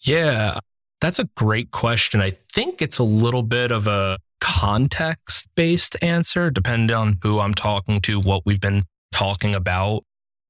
Yeah, 0.00 0.58
that's 1.00 1.18
a 1.18 1.28
great 1.36 1.70
question. 1.70 2.20
I 2.20 2.30
think 2.30 2.82
it's 2.82 2.98
a 2.98 3.04
little 3.04 3.42
bit 3.42 3.72
of 3.72 3.86
a 3.86 4.18
context 4.40 5.48
based 5.54 5.96
answer, 6.02 6.50
depending 6.50 6.94
on 6.94 7.18
who 7.22 7.40
I'm 7.40 7.54
talking 7.54 8.00
to, 8.02 8.20
what 8.20 8.42
we've 8.44 8.60
been 8.60 8.84
talking 9.14 9.54
about. 9.54 10.04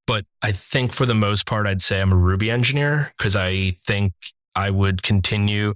But 0.07 0.25
I 0.43 0.53
think 0.53 0.93
for 0.93 1.07
the 1.07 1.15
most 1.15 1.47
part, 1.47 1.67
I'd 1.67 1.81
say 1.81 2.01
I'm 2.01 2.13
a 2.13 2.17
Ruby 2.17 2.51
engineer 2.51 3.13
because 3.17 3.37
I 3.37 3.71
think 3.81 4.13
I 4.55 4.71
would 4.71 5.03
continue. 5.03 5.75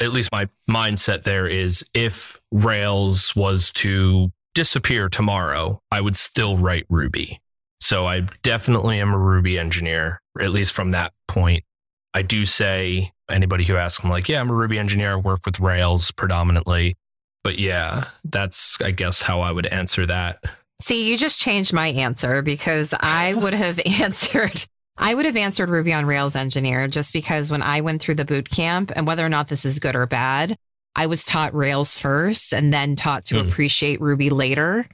At 0.00 0.12
least 0.12 0.32
my 0.32 0.48
mindset 0.68 1.22
there 1.22 1.46
is 1.46 1.84
if 1.94 2.40
Rails 2.50 3.34
was 3.36 3.70
to 3.72 4.30
disappear 4.54 5.08
tomorrow, 5.08 5.80
I 5.90 6.00
would 6.00 6.16
still 6.16 6.56
write 6.56 6.86
Ruby. 6.88 7.40
So 7.80 8.06
I 8.06 8.20
definitely 8.42 9.00
am 9.00 9.12
a 9.12 9.18
Ruby 9.18 9.58
engineer, 9.58 10.20
at 10.38 10.50
least 10.50 10.74
from 10.74 10.90
that 10.90 11.12
point. 11.28 11.64
I 12.12 12.22
do 12.22 12.44
say 12.44 13.12
anybody 13.30 13.64
who 13.64 13.76
asks, 13.76 14.04
I'm 14.04 14.10
like, 14.10 14.28
yeah, 14.28 14.40
I'm 14.40 14.50
a 14.50 14.54
Ruby 14.54 14.78
engineer, 14.78 15.12
I 15.12 15.16
work 15.16 15.40
with 15.46 15.60
Rails 15.60 16.10
predominantly. 16.10 16.96
But 17.42 17.58
yeah, 17.58 18.04
that's, 18.24 18.76
I 18.82 18.90
guess, 18.90 19.22
how 19.22 19.40
I 19.40 19.52
would 19.52 19.66
answer 19.66 20.04
that. 20.06 20.44
See, 20.80 21.08
you 21.08 21.16
just 21.16 21.40
changed 21.40 21.72
my 21.72 21.88
answer 21.88 22.42
because 22.42 22.94
I 22.98 23.34
would 23.34 23.54
have 23.54 23.80
answered. 24.00 24.64
I 24.96 25.14
would 25.14 25.24
have 25.24 25.36
answered 25.36 25.70
Ruby 25.70 25.92
on 25.92 26.06
Rails 26.06 26.36
engineer 26.36 26.88
just 26.88 27.12
because 27.12 27.50
when 27.50 27.62
I 27.62 27.80
went 27.80 28.02
through 28.02 28.16
the 28.16 28.24
boot 28.24 28.50
camp 28.50 28.92
and 28.94 29.06
whether 29.06 29.24
or 29.24 29.28
not 29.30 29.48
this 29.48 29.64
is 29.64 29.78
good 29.78 29.96
or 29.96 30.06
bad, 30.06 30.56
I 30.96 31.06
was 31.06 31.24
taught 31.24 31.54
Rails 31.54 31.98
first 31.98 32.52
and 32.52 32.72
then 32.72 32.96
taught 32.96 33.24
to 33.26 33.36
mm. 33.36 33.48
appreciate 33.48 34.00
Ruby 34.00 34.28
later. 34.30 34.86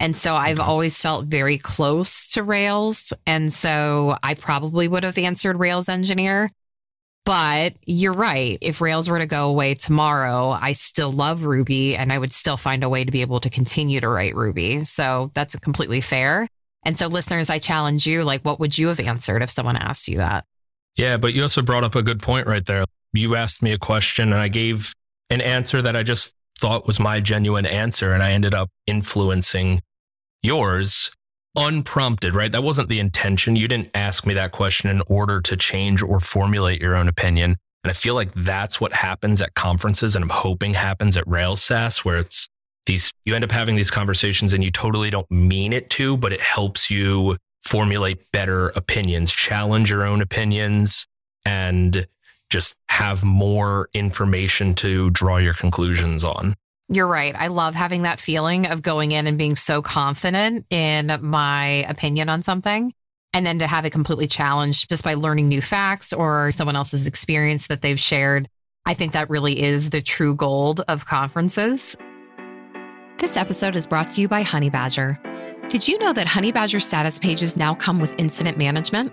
And 0.00 0.14
so 0.14 0.34
I've 0.34 0.58
Okay. 0.58 0.66
always 0.66 1.00
felt 1.00 1.26
very 1.26 1.56
close 1.56 2.28
to 2.32 2.42
Rails. 2.42 3.12
And 3.26 3.52
so 3.52 4.18
I 4.22 4.34
probably 4.34 4.88
would 4.88 5.04
have 5.04 5.16
answered 5.16 5.58
Rails 5.58 5.88
engineer. 5.88 6.50
But 7.24 7.74
you're 7.86 8.12
right. 8.12 8.58
If 8.60 8.80
Rails 8.82 9.08
were 9.08 9.18
to 9.18 9.26
go 9.26 9.48
away 9.48 9.74
tomorrow, 9.74 10.50
I 10.50 10.72
still 10.72 11.10
love 11.10 11.44
Ruby 11.44 11.96
and 11.96 12.12
I 12.12 12.18
would 12.18 12.32
still 12.32 12.58
find 12.58 12.84
a 12.84 12.88
way 12.88 13.04
to 13.04 13.10
be 13.10 13.22
able 13.22 13.40
to 13.40 13.50
continue 13.50 14.00
to 14.00 14.08
write 14.08 14.34
Ruby. 14.34 14.84
So 14.84 15.30
that's 15.34 15.56
completely 15.56 16.02
fair. 16.02 16.46
And 16.84 16.98
so, 16.98 17.06
listeners, 17.06 17.48
I 17.48 17.58
challenge 17.58 18.06
you 18.06 18.24
like, 18.24 18.42
what 18.42 18.60
would 18.60 18.76
you 18.76 18.88
have 18.88 19.00
answered 19.00 19.42
if 19.42 19.48
someone 19.48 19.76
asked 19.76 20.06
you 20.06 20.18
that? 20.18 20.44
Yeah, 20.96 21.16
but 21.16 21.32
you 21.32 21.40
also 21.42 21.62
brought 21.62 21.82
up 21.82 21.94
a 21.94 22.02
good 22.02 22.20
point 22.20 22.46
right 22.46 22.64
there. 22.64 22.84
You 23.14 23.36
asked 23.36 23.62
me 23.62 23.72
a 23.72 23.78
question 23.78 24.32
and 24.32 24.40
I 24.40 24.48
gave 24.48 24.92
an 25.30 25.40
answer 25.40 25.80
that 25.80 25.96
I 25.96 26.02
just 26.02 26.34
thought 26.58 26.86
was 26.86 27.00
my 27.00 27.20
genuine 27.20 27.64
answer. 27.64 28.12
And 28.12 28.22
I 28.22 28.32
ended 28.32 28.52
up 28.52 28.68
influencing 28.86 29.80
yours 30.42 31.10
unprompted, 31.56 32.34
right? 32.34 32.50
That 32.50 32.62
wasn't 32.62 32.88
the 32.88 32.98
intention. 32.98 33.56
You 33.56 33.68
didn't 33.68 33.90
ask 33.94 34.26
me 34.26 34.34
that 34.34 34.52
question 34.52 34.90
in 34.90 35.02
order 35.08 35.40
to 35.42 35.56
change 35.56 36.02
or 36.02 36.20
formulate 36.20 36.80
your 36.80 36.96
own 36.96 37.08
opinion. 37.08 37.56
And 37.84 37.90
I 37.90 37.94
feel 37.94 38.14
like 38.14 38.32
that's 38.34 38.80
what 38.80 38.92
happens 38.92 39.42
at 39.42 39.54
conferences 39.54 40.16
and 40.16 40.22
I'm 40.22 40.30
hoping 40.30 40.74
happens 40.74 41.16
at 41.16 41.26
Rails 41.26 41.62
SaaS, 41.62 42.04
where 42.04 42.18
it's 42.18 42.48
these, 42.86 43.12
you 43.24 43.34
end 43.34 43.44
up 43.44 43.52
having 43.52 43.76
these 43.76 43.90
conversations 43.90 44.52
and 44.52 44.64
you 44.64 44.70
totally 44.70 45.10
don't 45.10 45.30
mean 45.30 45.72
it 45.72 45.90
to, 45.90 46.16
but 46.16 46.32
it 46.32 46.40
helps 46.40 46.90
you 46.90 47.36
formulate 47.62 48.30
better 48.32 48.68
opinions, 48.70 49.32
challenge 49.32 49.90
your 49.90 50.04
own 50.04 50.20
opinions, 50.20 51.06
and 51.44 52.06
just 52.50 52.76
have 52.88 53.24
more 53.24 53.88
information 53.94 54.74
to 54.74 55.10
draw 55.10 55.38
your 55.38 55.54
conclusions 55.54 56.24
on. 56.24 56.54
You're 56.88 57.06
right. 57.06 57.34
I 57.34 57.46
love 57.46 57.74
having 57.74 58.02
that 58.02 58.20
feeling 58.20 58.66
of 58.66 58.82
going 58.82 59.12
in 59.12 59.26
and 59.26 59.38
being 59.38 59.54
so 59.56 59.80
confident 59.80 60.66
in 60.68 61.18
my 61.22 61.66
opinion 61.88 62.28
on 62.28 62.42
something. 62.42 62.92
And 63.32 63.44
then 63.44 63.58
to 63.60 63.66
have 63.66 63.84
it 63.84 63.90
completely 63.90 64.26
challenged 64.26 64.90
just 64.90 65.02
by 65.02 65.14
learning 65.14 65.48
new 65.48 65.62
facts 65.62 66.12
or 66.12 66.50
someone 66.52 66.76
else's 66.76 67.06
experience 67.06 67.66
that 67.68 67.80
they've 67.80 67.98
shared. 67.98 68.48
I 68.86 68.94
think 68.94 69.12
that 69.12 69.30
really 69.30 69.62
is 69.62 69.90
the 69.90 70.02
true 70.02 70.34
gold 70.34 70.82
of 70.86 71.06
conferences. 71.06 71.96
This 73.18 73.36
episode 73.36 73.76
is 73.76 73.86
brought 73.86 74.08
to 74.08 74.20
you 74.20 74.28
by 74.28 74.44
Honeybadger. 74.44 75.18
Did 75.68 75.88
you 75.88 75.98
know 75.98 76.12
that 76.12 76.26
Honeybadger 76.26 76.82
status 76.82 77.18
pages 77.18 77.56
now 77.56 77.74
come 77.74 77.98
with 77.98 78.14
incident 78.18 78.58
management? 78.58 79.10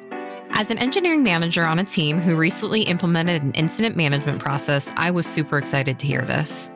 As 0.51 0.69
an 0.69 0.77
engineering 0.77 1.23
manager 1.23 1.63
on 1.63 1.79
a 1.79 1.85
team 1.85 2.19
who 2.19 2.35
recently 2.35 2.81
implemented 2.81 3.41
an 3.41 3.53
incident 3.53 3.95
management 3.95 4.39
process, 4.39 4.91
I 4.97 5.09
was 5.09 5.25
super 5.25 5.57
excited 5.57 5.97
to 5.99 6.05
hear 6.05 6.23
this. 6.23 6.69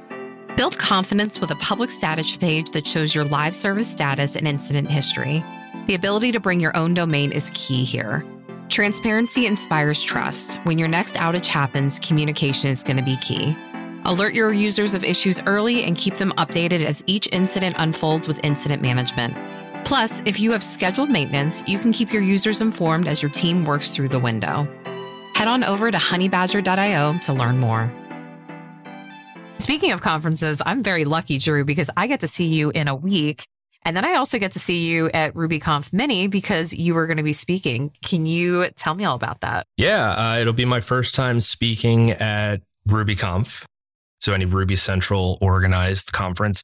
Build 0.55 0.77
confidence 0.77 1.41
with 1.41 1.51
a 1.51 1.55
public 1.55 1.91
status 1.91 2.38
page 2.38 2.71
that 2.71 2.88
shows 2.88 3.13
your 3.13 3.25
live 3.25 3.53
service 3.53 3.91
status 3.91 4.38
and 4.38 4.47
incident 4.47 4.89
history. 4.89 5.43
The 5.88 5.95
ability 5.95 6.31
to 6.31 6.39
bring 6.39 6.62
your 6.62 6.75
own 6.77 6.93
domain 6.93 7.33
is 7.33 7.51
key 7.53 7.83
here. 7.83 8.24
Transparency 8.69 9.47
inspires 9.47 10.01
trust. 10.01 10.55
When 10.63 10.79
your 10.79 10.88
next 10.88 11.15
outage 11.15 11.47
happens, 11.47 12.00
communication 12.00 12.69
is 12.69 12.83
going 12.83 12.95
to 12.95 13.03
be 13.03 13.17
key. 13.17 13.53
Alert 14.05 14.33
your 14.33 14.53
users 14.53 14.93
of 14.93 15.03
issues 15.03 15.41
early 15.45 15.83
and 15.83 15.97
keep 15.97 16.15
them 16.15 16.31
updated 16.38 16.85
as 16.85 17.03
each 17.05 17.27
incident 17.33 17.75
unfolds 17.77 18.25
with 18.25 18.39
incident 18.45 18.81
management. 18.81 19.35
Plus, 19.83 20.24
if 20.25 20.39
you 20.39 20.53
have 20.53 20.63
scheduled 20.63 21.09
maintenance, 21.09 21.63
you 21.67 21.77
can 21.77 21.91
keep 21.91 22.13
your 22.13 22.21
users 22.21 22.62
informed 22.62 23.09
as 23.09 23.21
your 23.21 23.31
team 23.31 23.65
works 23.65 23.93
through 23.93 24.07
the 24.07 24.19
window. 24.19 24.65
Head 25.33 25.50
on 25.50 25.65
over 25.65 25.91
to 25.91 25.97
honeybadger.io 25.97 27.17
to 27.19 27.33
learn 27.33 27.57
more. 27.59 27.91
Speaking 29.57 29.93
of 29.93 30.01
conferences, 30.01 30.62
I'm 30.65 30.83
very 30.83 31.05
lucky, 31.05 31.38
Drew, 31.38 31.63
because 31.63 31.89
I 31.95 32.07
get 32.07 32.19
to 32.19 32.27
see 32.27 32.45
you 32.45 32.71
in 32.71 32.88
a 32.88 32.95
week. 32.95 33.45
And 33.83 33.95
then 33.95 34.03
I 34.03 34.15
also 34.15 34.38
get 34.38 34.51
to 34.53 34.59
see 34.59 34.88
you 34.88 35.09
at 35.12 35.33
RubyConf 35.33 35.93
Mini 35.93 36.27
because 36.27 36.74
you 36.74 36.93
were 36.93 37.07
going 37.07 37.17
to 37.17 37.24
be 37.24 37.33
speaking. 37.33 37.91
Can 38.03 38.25
you 38.25 38.67
tell 38.75 38.95
me 38.95 39.05
all 39.05 39.15
about 39.15 39.41
that? 39.41 39.65
Yeah, 39.77 40.12
uh, 40.12 40.38
it'll 40.39 40.53
be 40.53 40.65
my 40.65 40.81
first 40.81 41.15
time 41.15 41.39
speaking 41.39 42.12
at 42.12 42.62
RubyConf. 42.89 43.65
So, 44.19 44.33
any 44.33 44.45
Ruby 44.45 44.75
Central 44.75 45.38
organized 45.39 46.12
conference. 46.12 46.62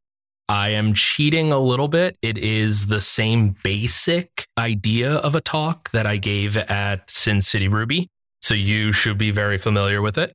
I 0.50 0.70
am 0.70 0.94
cheating 0.94 1.52
a 1.52 1.60
little 1.60 1.88
bit. 1.88 2.18
It 2.22 2.38
is 2.38 2.88
the 2.88 3.00
same 3.00 3.56
basic 3.64 4.46
idea 4.58 5.14
of 5.14 5.36
a 5.36 5.42
talk 5.42 5.92
that 5.92 6.06
I 6.06 6.18
gave 6.18 6.58
at 6.58 7.10
Sin 7.10 7.40
City 7.42 7.68
Ruby. 7.68 8.08
So, 8.42 8.54
you 8.54 8.92
should 8.92 9.18
be 9.18 9.32
very 9.32 9.58
familiar 9.58 10.02
with 10.02 10.18
it. 10.18 10.34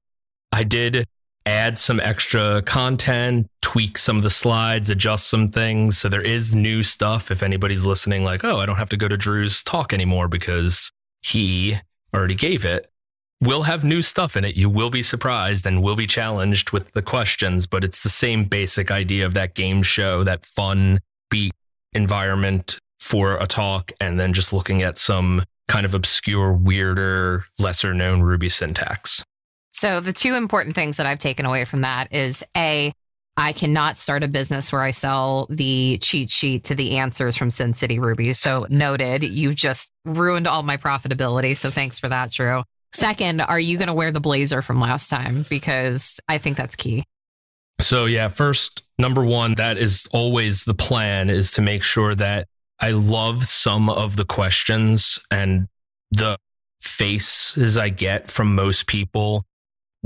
I 0.53 0.63
did 0.63 1.07
add 1.47 1.79
some 1.79 2.01
extra 2.01 2.61
content, 2.63 3.49
tweak 3.63 3.97
some 3.97 4.17
of 4.17 4.23
the 4.23 4.31
slides, 4.31 4.91
adjust 4.91 5.29
some 5.29 5.49
things. 5.49 5.97
So, 5.99 6.09
there 6.09 6.23
is 6.23 6.55
new 6.55 6.83
stuff. 6.83 7.31
If 7.31 7.43
anybody's 7.43 7.87
listening, 7.87 8.25
like, 8.25 8.45
oh, 8.45 8.59
I 8.59 8.67
don't 8.67 8.77
have 8.77 8.91
to 8.91 8.97
go 8.97 9.09
to 9.09 9.17
Drew's 9.17 9.63
talk 9.63 9.93
anymore 9.93 10.29
because 10.29 10.91
he 11.23 11.77
already 12.13 12.35
gave 12.35 12.65
it 12.65 12.87
We'll 13.41 13.65
have 13.65 13.85
new 13.85 14.01
stuff 14.01 14.35
in 14.37 14.47
it. 14.47 14.57
You 14.57 14.71
will 14.71 14.89
be 14.89 15.03
surprised 15.03 15.67
and 15.67 15.83
will 15.83 15.97
be 15.97 16.07
challenged 16.07 16.71
with 16.71 16.93
the 16.93 17.03
questions, 17.03 17.67
but 17.67 17.85
it's 17.85 18.03
the 18.03 18.09
same 18.09 18.47
basic 18.47 18.91
idea 18.91 19.27
of 19.27 19.35
that 19.35 19.55
game 19.55 19.83
show, 19.83 20.25
that 20.25 20.47
fun 20.47 21.01
beat 21.31 21.53
environment 21.93 22.79
for 22.99 23.37
a 23.37 23.47
talk, 23.47 23.93
and 24.01 24.19
then 24.19 24.33
just 24.33 24.55
looking 24.55 24.83
at 24.83 24.97
some 24.97 25.45
kind 25.69 25.85
of 25.85 25.93
obscure, 25.93 26.51
weirder, 26.51 27.45
lesser 27.59 27.93
known 27.93 28.23
Ruby 28.23 28.49
syntax. 28.49 29.23
So, 29.79 30.01
the 30.01 30.15
two 30.15 30.35
important 30.35 30.75
things 30.75 30.97
that 30.97 31.05
I've 31.05 31.19
taken 31.19 31.45
away 31.45 31.67
from 31.67 31.83
that 31.83 32.11
is 32.11 32.43
A, 32.57 32.93
I 33.37 33.53
cannot 33.53 33.99
start 33.99 34.23
a 34.23 34.29
business 34.29 34.73
where 34.73 34.81
I 34.81 34.91
sell 34.91 35.47
the 35.51 35.99
cheat 36.01 36.31
sheet 36.31 36.65
to 36.65 36.75
the 36.75 36.97
answers 36.97 37.37
from 37.37 37.51
Sin 37.51 37.75
City 37.75 37.99
Ruby. 37.99 38.33
So, 38.33 38.67
noted, 38.71 39.23
you 39.23 39.53
just 39.53 39.93
ruined 40.07 40.47
all 40.47 40.63
my 40.63 40.79
profitability. 40.79 41.55
So, 41.55 41.71
thanks 41.71 41.99
for 41.99 42.09
that, 42.09 42.31
Drew. 42.31 42.63
Second, 42.95 43.43
are 43.43 43.61
you 43.61 43.77
going 43.77 43.89
to 43.89 43.93
wear 43.93 44.11
the 44.11 44.19
blazer 44.19 44.63
from 44.63 44.81
last 44.81 45.11
time? 45.11 45.45
Because 45.51 46.19
I 46.27 46.39
think 46.39 46.57
that's 46.57 46.75
key. 46.75 47.05
So 47.79 48.07
yeah, 48.07 48.29
first 48.29 48.83
number 48.99 49.23
one, 49.23 49.57
that 49.57 49.77
is 49.77 50.09
always 50.15 50.65
the 50.65 50.73
plan 50.73 51.29
is 51.29 51.53
to 51.53 51.61
make 51.61 51.83
sure 51.83 52.15
that 52.15 52.49
I 52.81 52.93
love 52.93 53.45
some 53.45 53.91
of 53.91 54.17
the 54.17 54.25
questions 54.25 55.19
and 55.31 55.69
the 56.11 56.39
faces 56.81 57.77
I 57.77 57.91
get 57.91 58.31
from 58.31 58.55
most 58.55 58.87
people 58.87 59.45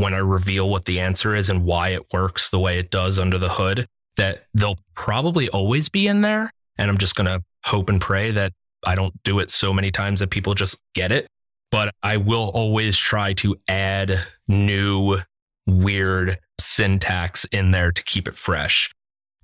when 0.00 0.14
I 0.14 0.19
reveal 0.19 0.66
what 0.71 0.87
the 0.87 0.99
answer 0.99 1.35
is 1.37 1.50
and 1.50 1.66
why 1.66 1.90
it 1.90 2.11
works 2.11 2.49
the 2.49 2.59
way 2.59 2.78
it 2.78 2.90
does 2.90 3.19
under 3.19 3.37
the 3.37 3.50
hood, 3.50 3.87
that 4.16 4.47
they'll 4.54 4.78
probably 4.95 5.50
always 5.50 5.90
be 5.90 6.07
in 6.07 6.23
there. 6.23 6.50
And 6.78 6.90
I'm 6.90 6.97
just 6.97 7.16
going 7.16 7.26
to 7.26 7.45
hope 7.66 7.90
and 7.90 8.00
pray 8.00 8.30
that 8.30 8.54
I 8.87 8.95
don't 8.95 9.12
do 9.25 9.40
it 9.40 9.50
so 9.50 9.75
many 9.75 9.90
times 9.90 10.21
that 10.21 10.30
people 10.30 10.54
just 10.54 10.78
get 10.95 11.12
it. 11.12 11.26
But 11.71 11.92
I 12.02 12.16
will 12.16 12.50
always 12.54 12.97
try 12.97 13.35
to 13.35 13.57
add 13.69 14.19
new, 14.49 15.19
weird 15.66 16.38
syntax 16.59 17.45
in 17.45 17.71
there 17.71 17.92
to 17.92 18.02
keep 18.02 18.26
it 18.26 18.35
fresh. 18.35 18.90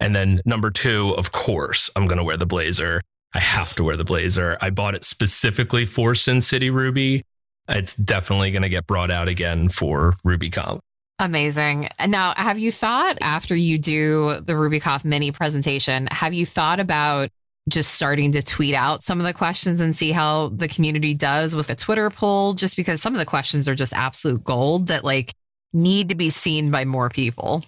And 0.00 0.16
then 0.16 0.40
number 0.46 0.70
two, 0.70 1.14
of 1.18 1.32
course, 1.32 1.90
I'm 1.94 2.06
going 2.06 2.18
to 2.18 2.24
wear 2.24 2.38
the 2.38 2.46
blazer. 2.46 3.02
I 3.34 3.40
have 3.40 3.74
to 3.74 3.84
wear 3.84 3.98
the 3.98 4.04
blazer. 4.04 4.56
I 4.62 4.70
bought 4.70 4.94
it 4.94 5.04
specifically 5.04 5.84
for 5.84 6.14
Sin 6.14 6.40
City 6.40 6.70
Ruby. 6.70 7.24
It's 7.68 7.94
definitely 7.96 8.50
going 8.50 8.62
to 8.62 8.68
get 8.68 8.86
brought 8.86 9.10
out 9.10 9.28
again 9.28 9.68
for 9.68 10.14
RubyConf. 10.24 10.80
Amazing. 11.18 11.88
And 11.98 12.12
Now, 12.12 12.34
have 12.36 12.58
you 12.58 12.70
thought 12.70 13.18
after 13.22 13.56
you 13.56 13.78
do 13.78 14.40
the 14.40 14.52
RubyConf 14.52 15.04
mini 15.04 15.32
presentation, 15.32 16.08
have 16.10 16.34
you 16.34 16.44
thought 16.44 16.78
about 16.78 17.30
just 17.68 17.94
starting 17.94 18.32
to 18.32 18.42
tweet 18.42 18.74
out 18.74 19.02
some 19.02 19.18
of 19.18 19.26
the 19.26 19.32
questions 19.32 19.80
and 19.80 19.96
see 19.96 20.12
how 20.12 20.50
the 20.50 20.68
community 20.68 21.14
does 21.14 21.56
with 21.56 21.70
a 21.70 21.74
Twitter 21.74 22.10
poll? 22.10 22.52
Just 22.52 22.76
because 22.76 23.00
some 23.00 23.14
of 23.14 23.18
the 23.18 23.24
questions 23.24 23.68
are 23.68 23.74
just 23.74 23.94
absolute 23.94 24.44
gold 24.44 24.88
that 24.88 25.04
like 25.04 25.32
need 25.72 26.10
to 26.10 26.14
be 26.14 26.28
seen 26.30 26.70
by 26.70 26.84
more 26.84 27.08
people. 27.08 27.64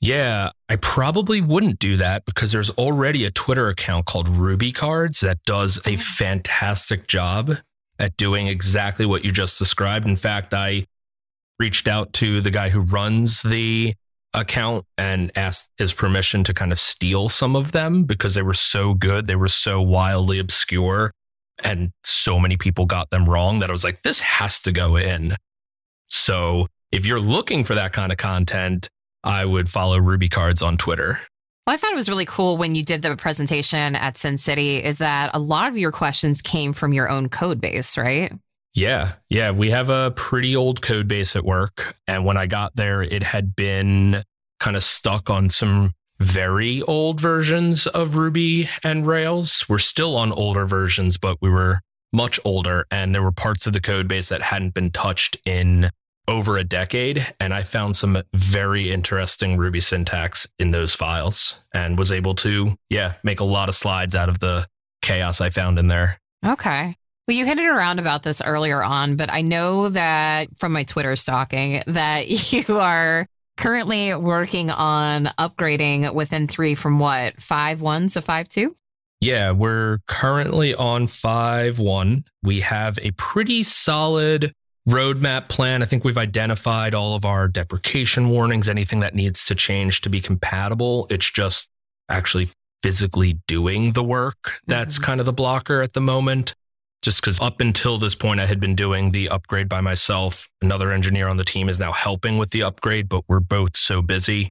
Yeah, 0.00 0.50
I 0.68 0.76
probably 0.76 1.40
wouldn't 1.40 1.78
do 1.78 1.96
that 1.96 2.24
because 2.26 2.52
there's 2.52 2.70
already 2.70 3.24
a 3.24 3.30
Twitter 3.30 3.68
account 3.68 4.06
called 4.06 4.28
Ruby 4.28 4.72
Cards 4.72 5.20
that 5.20 5.42
does 5.44 5.78
a 5.86 5.94
oh. 5.94 5.96
fantastic 5.96 7.06
job 7.06 7.52
at 7.98 8.16
doing 8.16 8.48
exactly 8.48 9.06
what 9.06 9.24
you 9.24 9.32
just 9.32 9.58
described. 9.58 10.06
In 10.06 10.16
fact, 10.16 10.54
I 10.54 10.86
reached 11.58 11.88
out 11.88 12.12
to 12.14 12.40
the 12.40 12.50
guy 12.50 12.68
who 12.68 12.80
runs 12.80 13.42
the 13.42 13.94
account 14.34 14.84
and 14.98 15.30
asked 15.36 15.70
his 15.78 15.94
permission 15.94 16.44
to 16.44 16.52
kind 16.52 16.72
of 16.72 16.78
steal 16.78 17.28
some 17.28 17.56
of 17.56 17.72
them 17.72 18.04
because 18.04 18.34
they 18.34 18.42
were 18.42 18.54
so 18.54 18.92
good. 18.94 19.26
They 19.26 19.36
were 19.36 19.48
so 19.48 19.80
wildly 19.80 20.38
obscure 20.38 21.12
and 21.62 21.90
so 22.04 22.38
many 22.38 22.56
people 22.56 22.86
got 22.86 23.10
them 23.10 23.24
wrong 23.24 23.60
that 23.60 23.70
I 23.70 23.72
was 23.72 23.84
like, 23.84 24.02
this 24.02 24.20
has 24.20 24.60
to 24.60 24.72
go 24.72 24.96
in. 24.96 25.36
So 26.06 26.68
if 26.92 27.06
you're 27.06 27.20
looking 27.20 27.64
for 27.64 27.74
that 27.74 27.92
kind 27.92 28.12
of 28.12 28.18
content, 28.18 28.88
I 29.24 29.44
would 29.44 29.68
follow 29.68 29.98
Ruby 29.98 30.28
Cards 30.28 30.62
on 30.62 30.76
Twitter. 30.76 31.20
Well, 31.66 31.74
I 31.74 31.78
thought 31.78 31.90
it 31.90 31.96
was 31.96 32.08
really 32.08 32.26
cool 32.26 32.56
when 32.56 32.76
you 32.76 32.84
did 32.84 33.02
the 33.02 33.16
presentation 33.16 33.96
at 33.96 34.16
Sin 34.16 34.38
City 34.38 34.76
is 34.76 34.98
that 34.98 35.32
a 35.34 35.40
lot 35.40 35.68
of 35.68 35.76
your 35.76 35.90
questions 35.90 36.40
came 36.40 36.72
from 36.72 36.92
your 36.92 37.08
own 37.08 37.28
code 37.28 37.60
base, 37.60 37.98
right? 37.98 38.32
Yeah. 38.74 39.14
Yeah. 39.30 39.50
We 39.50 39.70
have 39.70 39.90
a 39.90 40.12
pretty 40.12 40.54
old 40.54 40.80
code 40.80 41.08
base 41.08 41.34
at 41.34 41.44
work. 41.44 41.96
And 42.06 42.24
when 42.24 42.36
I 42.36 42.46
got 42.46 42.76
there, 42.76 43.02
it 43.02 43.24
had 43.24 43.56
been 43.56 44.22
kind 44.60 44.76
of 44.76 44.84
stuck 44.84 45.28
on 45.28 45.48
some 45.48 45.94
very 46.20 46.82
old 46.82 47.20
versions 47.20 47.88
of 47.88 48.16
Ruby 48.16 48.68
and 48.84 49.04
Rails. 49.04 49.64
We're 49.68 49.78
still 49.78 50.16
on 50.16 50.30
older 50.30 50.66
versions, 50.66 51.18
but 51.18 51.38
we 51.40 51.50
were 51.50 51.80
much 52.12 52.38
older 52.44 52.86
and 52.92 53.12
there 53.12 53.22
were 53.22 53.32
parts 53.32 53.66
of 53.66 53.72
the 53.72 53.80
code 53.80 54.06
base 54.06 54.28
that 54.28 54.40
hadn't 54.40 54.72
been 54.72 54.92
touched 54.92 55.36
in 55.44 55.90
over 56.28 56.56
a 56.56 56.64
decade. 56.64 57.26
And 57.40 57.54
I 57.54 57.62
found 57.62 57.96
some 57.96 58.22
very 58.34 58.90
interesting 58.90 59.56
Ruby 59.56 59.80
syntax 59.80 60.46
in 60.58 60.70
those 60.70 60.94
files 60.94 61.54
and 61.72 61.98
was 61.98 62.12
able 62.12 62.34
to, 62.36 62.76
yeah, 62.90 63.14
make 63.22 63.40
a 63.40 63.44
lot 63.44 63.68
of 63.68 63.74
slides 63.74 64.14
out 64.14 64.28
of 64.28 64.38
the 64.38 64.66
chaos 65.02 65.40
I 65.40 65.50
found 65.50 65.78
in 65.78 65.88
there. 65.88 66.20
Okay. 66.44 66.96
Well, 67.26 67.36
you 67.36 67.44
hinted 67.44 67.66
around 67.66 67.98
about 67.98 68.22
this 68.22 68.40
earlier 68.40 68.82
on, 68.82 69.16
but 69.16 69.32
I 69.32 69.42
know 69.42 69.88
that 69.88 70.48
from 70.58 70.72
my 70.72 70.84
Twitter 70.84 71.16
stalking 71.16 71.82
that 71.86 72.28
you 72.52 72.78
are 72.78 73.26
currently 73.56 74.14
working 74.14 74.70
on 74.70 75.26
upgrading 75.38 76.14
within 76.14 76.46
three 76.46 76.74
from 76.74 76.98
what, 76.98 77.40
five 77.40 77.80
one 77.80 78.08
to 78.08 78.22
five 78.22 78.48
two? 78.48 78.76
Yeah, 79.20 79.52
we're 79.52 80.00
currently 80.06 80.74
on 80.74 81.06
five 81.06 81.78
one. 81.78 82.24
We 82.42 82.60
have 82.60 82.98
a 83.02 83.12
pretty 83.12 83.62
solid 83.62 84.52
roadmap 84.88 85.48
plan. 85.48 85.82
I 85.82 85.86
think 85.86 86.04
we've 86.04 86.18
identified 86.18 86.94
all 86.94 87.14
of 87.14 87.24
our 87.24 87.48
deprecation 87.48 88.28
warnings, 88.28 88.68
anything 88.68 89.00
that 89.00 89.14
needs 89.14 89.44
to 89.46 89.54
change 89.54 90.00
to 90.02 90.08
be 90.08 90.20
compatible. 90.20 91.06
It's 91.10 91.30
just 91.30 91.68
actually 92.08 92.48
physically 92.82 93.40
doing 93.48 93.92
the 93.92 94.04
work 94.04 94.60
that's 94.66 94.94
mm-hmm. 94.94 95.04
kind 95.04 95.20
of 95.20 95.26
the 95.26 95.32
blocker 95.32 95.82
at 95.82 95.92
the 95.92 96.00
moment. 96.00 96.54
Just 97.02 97.20
because 97.20 97.38
up 97.40 97.60
until 97.60 97.98
this 97.98 98.14
point, 98.14 98.40
I 98.40 98.46
had 98.46 98.58
been 98.58 98.74
doing 98.74 99.10
the 99.10 99.28
upgrade 99.28 99.68
by 99.68 99.80
myself. 99.80 100.48
Another 100.62 100.90
engineer 100.90 101.28
on 101.28 101.36
the 101.36 101.44
team 101.44 101.68
is 101.68 101.78
now 101.78 101.92
helping 101.92 102.38
with 102.38 102.50
the 102.50 102.62
upgrade, 102.62 103.08
but 103.08 103.22
we're 103.28 103.40
both 103.40 103.76
so 103.76 104.02
busy 104.02 104.50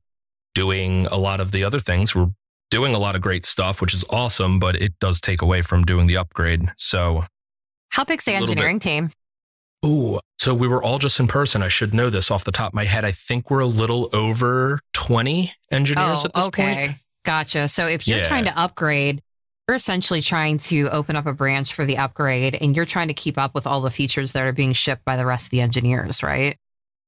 doing 0.54 1.06
a 1.08 1.18
lot 1.18 1.42
of 1.42 1.52
the 1.52 1.64
other 1.64 1.80
things. 1.80 2.16
We're 2.16 2.30
doing 2.72 2.96
a 2.96 3.00
lot 3.00 3.16
of 3.16 3.22
great 3.22 3.46
stuff, 3.46 3.82
which 3.82 3.94
is 3.94 4.06
awesome, 4.10 4.60
but 4.60 4.76
it 4.76 4.94
does 5.00 5.20
take 5.20 5.42
away 5.42 5.62
from 5.64 5.84
doing 5.84 6.08
the 6.08 6.18
upgrade. 6.18 6.72
So, 6.78 7.26
how 7.90 8.04
big's 8.04 8.26
the 8.26 8.34
engineering 8.34 8.78
bit, 8.78 8.84
team? 8.84 9.10
Ooh, 9.86 10.20
so 10.40 10.54
we 10.54 10.68
were 10.68 10.82
all 10.82 11.00
just 11.00 11.20
in 11.20 11.28
person. 11.28 11.62
I 11.62 11.68
should 11.68 11.94
know 11.94 12.10
this 12.10 12.32
off 12.32 12.44
the 12.44 12.52
top 12.52 12.70
of 12.70 12.74
my 12.74 12.86
head. 12.86 13.06
I 13.06 13.12
think 13.12 13.52
we're 13.52 13.60
a 13.60 13.68
little 13.68 14.10
over 14.14 14.80
20 14.94 15.54
engineers 15.72 16.22
oh, 16.24 16.26
at 16.26 16.34
this 16.34 16.44
point. 16.44 16.44
Oh, 16.44 16.48
okay. 16.48 16.86
point. 16.88 16.98
Gotcha. 17.24 17.68
So 17.68 17.88
if 17.88 18.08
you're 18.08 18.20
yeah. 18.20 18.28
trying 18.28 18.46
to 18.46 18.58
upgrade, 18.58 19.22
you're 19.68 19.76
essentially 19.76 20.22
trying 20.22 20.58
to 20.60 20.90
open 20.90 21.16
up 21.16 21.26
a 21.26 21.34
branch 21.34 21.74
for 21.74 21.86
the 21.86 21.98
upgrade 21.98 22.56
and 22.56 22.76
you're 22.76 22.86
trying 22.86 23.08
to 23.08 23.14
keep 23.14 23.38
up 23.38 23.56
with 23.56 23.66
all 23.66 23.82
the 23.82 23.90
features 23.90 24.32
that 24.34 24.46
are 24.46 24.54
being 24.54 24.74
shipped 24.74 25.04
by 25.06 25.16
the 25.16 25.26
rest 25.26 25.48
of 25.48 25.52
the 25.52 25.62
engineers, 25.62 26.22
right? 26.22 26.58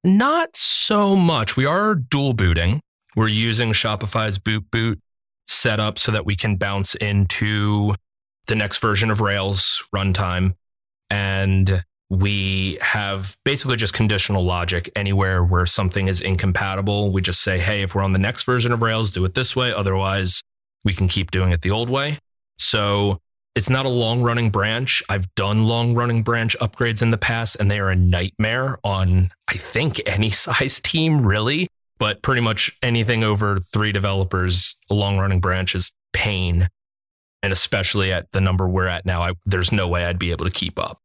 Not 0.04 0.56
so 0.56 1.16
much. 1.16 1.56
We 1.56 1.66
are 1.66 1.96
dual 1.96 2.34
booting. 2.34 2.82
We're 3.16 3.28
using 3.28 3.74
Shopify's 3.74 4.40
bootboot 4.40 5.00
setup 5.46 6.00
so 6.00 6.12
that 6.12 6.26
we 6.26 6.36
can 6.36 6.56
bounce 6.56 6.96
into 6.96 7.94
the 8.48 8.56
next 8.56 8.80
version 8.80 9.12
of 9.12 9.22
Rails 9.22 9.84
runtime. 9.96 10.56
And 11.10 11.84
we 12.10 12.78
have 12.82 13.36
basically 13.44 13.76
just 13.76 13.94
conditional 13.94 14.44
logic 14.44 14.90
anywhere 14.96 15.44
where 15.44 15.66
something 15.66 16.08
is 16.08 16.22
incompatible. 16.22 17.12
We 17.12 17.22
just 17.22 17.42
say, 17.42 17.60
hey, 17.60 17.82
if 17.82 17.96
we're 17.96 18.04
on 18.04 18.14
the 18.14 18.20
next 18.20 18.44
version 18.44 18.72
of 18.72 18.82
Rails, 18.82 19.12
do 19.12 19.26
it 19.26 19.34
this 19.34 19.56
way. 19.56 19.74
Otherwise, 19.74 20.42
we 20.86 20.94
can 20.94 21.08
keep 21.08 21.32
doing 21.32 21.52
it 21.52 21.62
the 21.62 21.72
old 21.72 21.90
way. 21.90 22.18
So 22.58 23.20
it's 23.56 23.70
not 23.70 23.86
a 23.86 23.90
long 23.90 24.24
running 24.24 24.52
branch. 24.52 25.04
I've 25.10 25.34
done 25.36 25.66
long 25.66 25.96
running 25.96 26.24
branch 26.24 26.56
upgrades 26.62 27.02
in 27.02 27.12
the 27.12 27.18
past, 27.18 27.58
and 27.60 27.70
they 27.70 27.80
are 27.80 27.90
a 27.90 27.96
nightmare 27.96 28.78
on, 28.84 29.32
I 29.48 29.56
think, 29.56 30.02
any 30.06 30.30
size 30.30 30.80
team, 30.80 31.26
really. 31.26 31.68
But 32.00 32.22
pretty 32.22 32.42
much 32.42 32.78
anything 32.84 33.24
over 33.24 33.58
three 33.58 33.92
developers, 33.92 34.76
a 34.90 34.94
long 34.94 35.18
running 35.18 35.42
branch 35.42 35.76
is 35.76 35.92
pain. 36.14 36.70
And 37.44 37.52
especially 37.52 38.14
at 38.14 38.32
the 38.32 38.42
number 38.42 38.68
we're 38.68 38.88
at 38.88 39.06
now, 39.06 39.24
I, 39.24 39.34
there's 39.46 39.72
no 39.72 39.88
way 39.88 40.06
I'd 40.06 40.20
be 40.20 40.32
able 40.32 40.46
to 40.46 40.52
keep 40.52 40.80
up. 40.80 41.02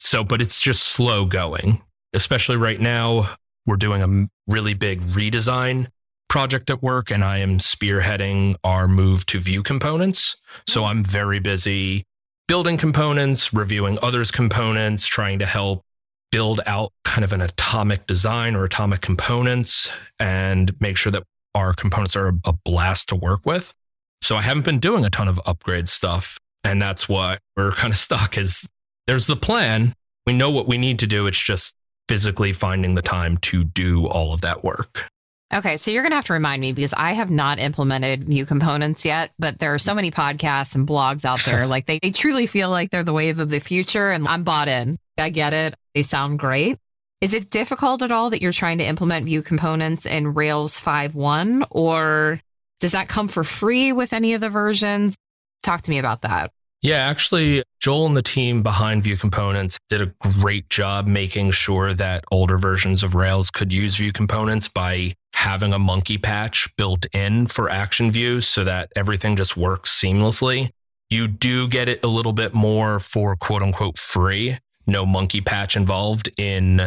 So, 0.00 0.24
but 0.24 0.40
it's 0.40 0.60
just 0.60 0.82
slow 0.82 1.26
going, 1.26 1.82
especially 2.14 2.56
right 2.56 2.80
now. 2.80 3.34
We're 3.66 3.76
doing 3.76 4.02
a 4.02 4.52
really 4.52 4.74
big 4.74 5.00
redesign 5.00 5.88
project 6.28 6.70
at 6.70 6.82
work, 6.82 7.10
and 7.10 7.22
I 7.22 7.38
am 7.38 7.58
spearheading 7.58 8.56
our 8.64 8.88
move 8.88 9.26
to 9.26 9.38
View 9.38 9.62
components. 9.62 10.36
So 10.66 10.80
hmm. 10.80 10.86
I'm 10.86 11.04
very 11.04 11.38
busy 11.38 12.04
building 12.48 12.76
components, 12.76 13.54
reviewing 13.54 13.98
others' 14.02 14.30
components, 14.30 15.06
trying 15.06 15.38
to 15.38 15.46
help 15.46 15.84
build 16.32 16.60
out 16.66 16.92
kind 17.04 17.24
of 17.24 17.32
an 17.32 17.40
atomic 17.40 18.06
design 18.06 18.56
or 18.56 18.64
atomic 18.64 19.00
components 19.00 19.90
and 20.18 20.72
make 20.80 20.96
sure 20.96 21.12
that 21.12 21.24
our 21.54 21.72
components 21.74 22.16
are 22.16 22.32
a 22.44 22.52
blast 22.64 23.08
to 23.08 23.16
work 23.16 23.44
with. 23.44 23.74
So 24.22 24.36
I 24.36 24.42
haven't 24.42 24.64
been 24.64 24.78
doing 24.78 25.04
a 25.04 25.10
ton 25.10 25.28
of 25.28 25.40
upgrade 25.46 25.88
stuff. 25.88 26.38
And 26.62 26.80
that's 26.80 27.08
what 27.08 27.40
we're 27.56 27.72
kind 27.72 27.92
of 27.92 27.98
stuck 27.98 28.36
is 28.36 28.66
there's 29.10 29.26
the 29.26 29.34
plan. 29.34 29.92
We 30.24 30.32
know 30.32 30.52
what 30.52 30.68
we 30.68 30.78
need 30.78 31.00
to 31.00 31.06
do. 31.08 31.26
It's 31.26 31.42
just 31.42 31.74
physically 32.06 32.52
finding 32.52 32.94
the 32.94 33.02
time 33.02 33.38
to 33.38 33.64
do 33.64 34.06
all 34.06 34.32
of 34.32 34.42
that 34.42 34.62
work. 34.62 35.08
Okay, 35.52 35.76
so 35.78 35.90
you're 35.90 36.04
going 36.04 36.12
to 36.12 36.16
have 36.16 36.26
to 36.26 36.32
remind 36.32 36.60
me 36.60 36.72
because 36.72 36.94
I 36.94 37.14
have 37.14 37.28
not 37.28 37.58
implemented 37.58 38.22
View 38.22 38.46
components 38.46 39.04
yet, 39.04 39.32
but 39.36 39.58
there 39.58 39.74
are 39.74 39.80
so 39.80 39.94
many 39.94 40.12
podcasts 40.12 40.76
and 40.76 40.86
blogs 40.86 41.24
out 41.24 41.40
there. 41.40 41.66
like 41.66 41.86
they, 41.86 41.98
they 42.00 42.12
truly 42.12 42.46
feel 42.46 42.70
like 42.70 42.90
they're 42.90 43.02
the 43.02 43.12
wave 43.12 43.40
of 43.40 43.50
the 43.50 43.58
future, 43.58 44.12
and 44.12 44.28
I'm 44.28 44.44
bought 44.44 44.68
in. 44.68 44.96
I 45.18 45.30
get 45.30 45.54
it. 45.54 45.74
They 45.92 46.02
sound 46.02 46.38
great. 46.38 46.78
Is 47.20 47.34
it 47.34 47.50
difficult 47.50 48.02
at 48.02 48.12
all 48.12 48.30
that 48.30 48.40
you're 48.40 48.52
trying 48.52 48.78
to 48.78 48.86
implement 48.86 49.24
View 49.24 49.42
components 49.42 50.06
in 50.06 50.34
Rails 50.34 50.80
5.1, 50.80 51.66
or 51.70 52.40
does 52.78 52.92
that 52.92 53.08
come 53.08 53.26
for 53.26 53.42
free 53.42 53.90
with 53.90 54.12
any 54.12 54.34
of 54.34 54.40
the 54.40 54.50
versions? 54.50 55.16
Talk 55.64 55.82
to 55.82 55.90
me 55.90 55.98
about 55.98 56.22
that. 56.22 56.52
Yeah, 56.82 56.96
actually, 56.96 57.62
Joel 57.78 58.06
and 58.06 58.16
the 58.16 58.22
team 58.22 58.62
behind 58.62 59.02
View 59.02 59.16
Components 59.16 59.78
did 59.90 60.00
a 60.00 60.14
great 60.18 60.70
job 60.70 61.06
making 61.06 61.50
sure 61.50 61.92
that 61.92 62.24
older 62.32 62.56
versions 62.56 63.04
of 63.04 63.14
Rails 63.14 63.50
could 63.50 63.70
use 63.70 63.96
View 63.96 64.12
Components 64.12 64.66
by 64.66 65.12
having 65.34 65.74
a 65.74 65.78
monkey 65.78 66.16
patch 66.16 66.68
built 66.78 67.04
in 67.14 67.46
for 67.46 67.68
Action 67.68 68.10
View 68.10 68.40
so 68.40 68.64
that 68.64 68.90
everything 68.96 69.36
just 69.36 69.58
works 69.58 70.00
seamlessly. 70.00 70.70
You 71.10 71.28
do 71.28 71.68
get 71.68 71.86
it 71.86 72.02
a 72.02 72.08
little 72.08 72.32
bit 72.32 72.54
more 72.54 72.98
for 72.98 73.36
quote 73.36 73.62
unquote 73.62 73.98
free, 73.98 74.56
no 74.86 75.04
monkey 75.04 75.42
patch 75.42 75.76
involved 75.76 76.30
in, 76.38 76.80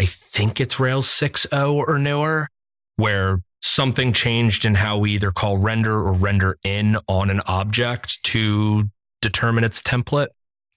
I 0.00 0.04
think 0.06 0.60
it's 0.60 0.80
Rails 0.80 1.06
6.0 1.06 1.72
or 1.72 1.98
newer, 2.00 2.48
where 2.96 3.42
something 3.60 4.12
changed 4.12 4.64
in 4.64 4.74
how 4.74 4.98
we 4.98 5.12
either 5.12 5.30
call 5.30 5.58
render 5.58 5.94
or 5.94 6.12
render 6.12 6.58
in 6.64 6.96
on 7.06 7.30
an 7.30 7.42
object 7.46 8.22
to 8.24 8.90
determine 9.20 9.64
its 9.64 9.82
template. 9.82 10.28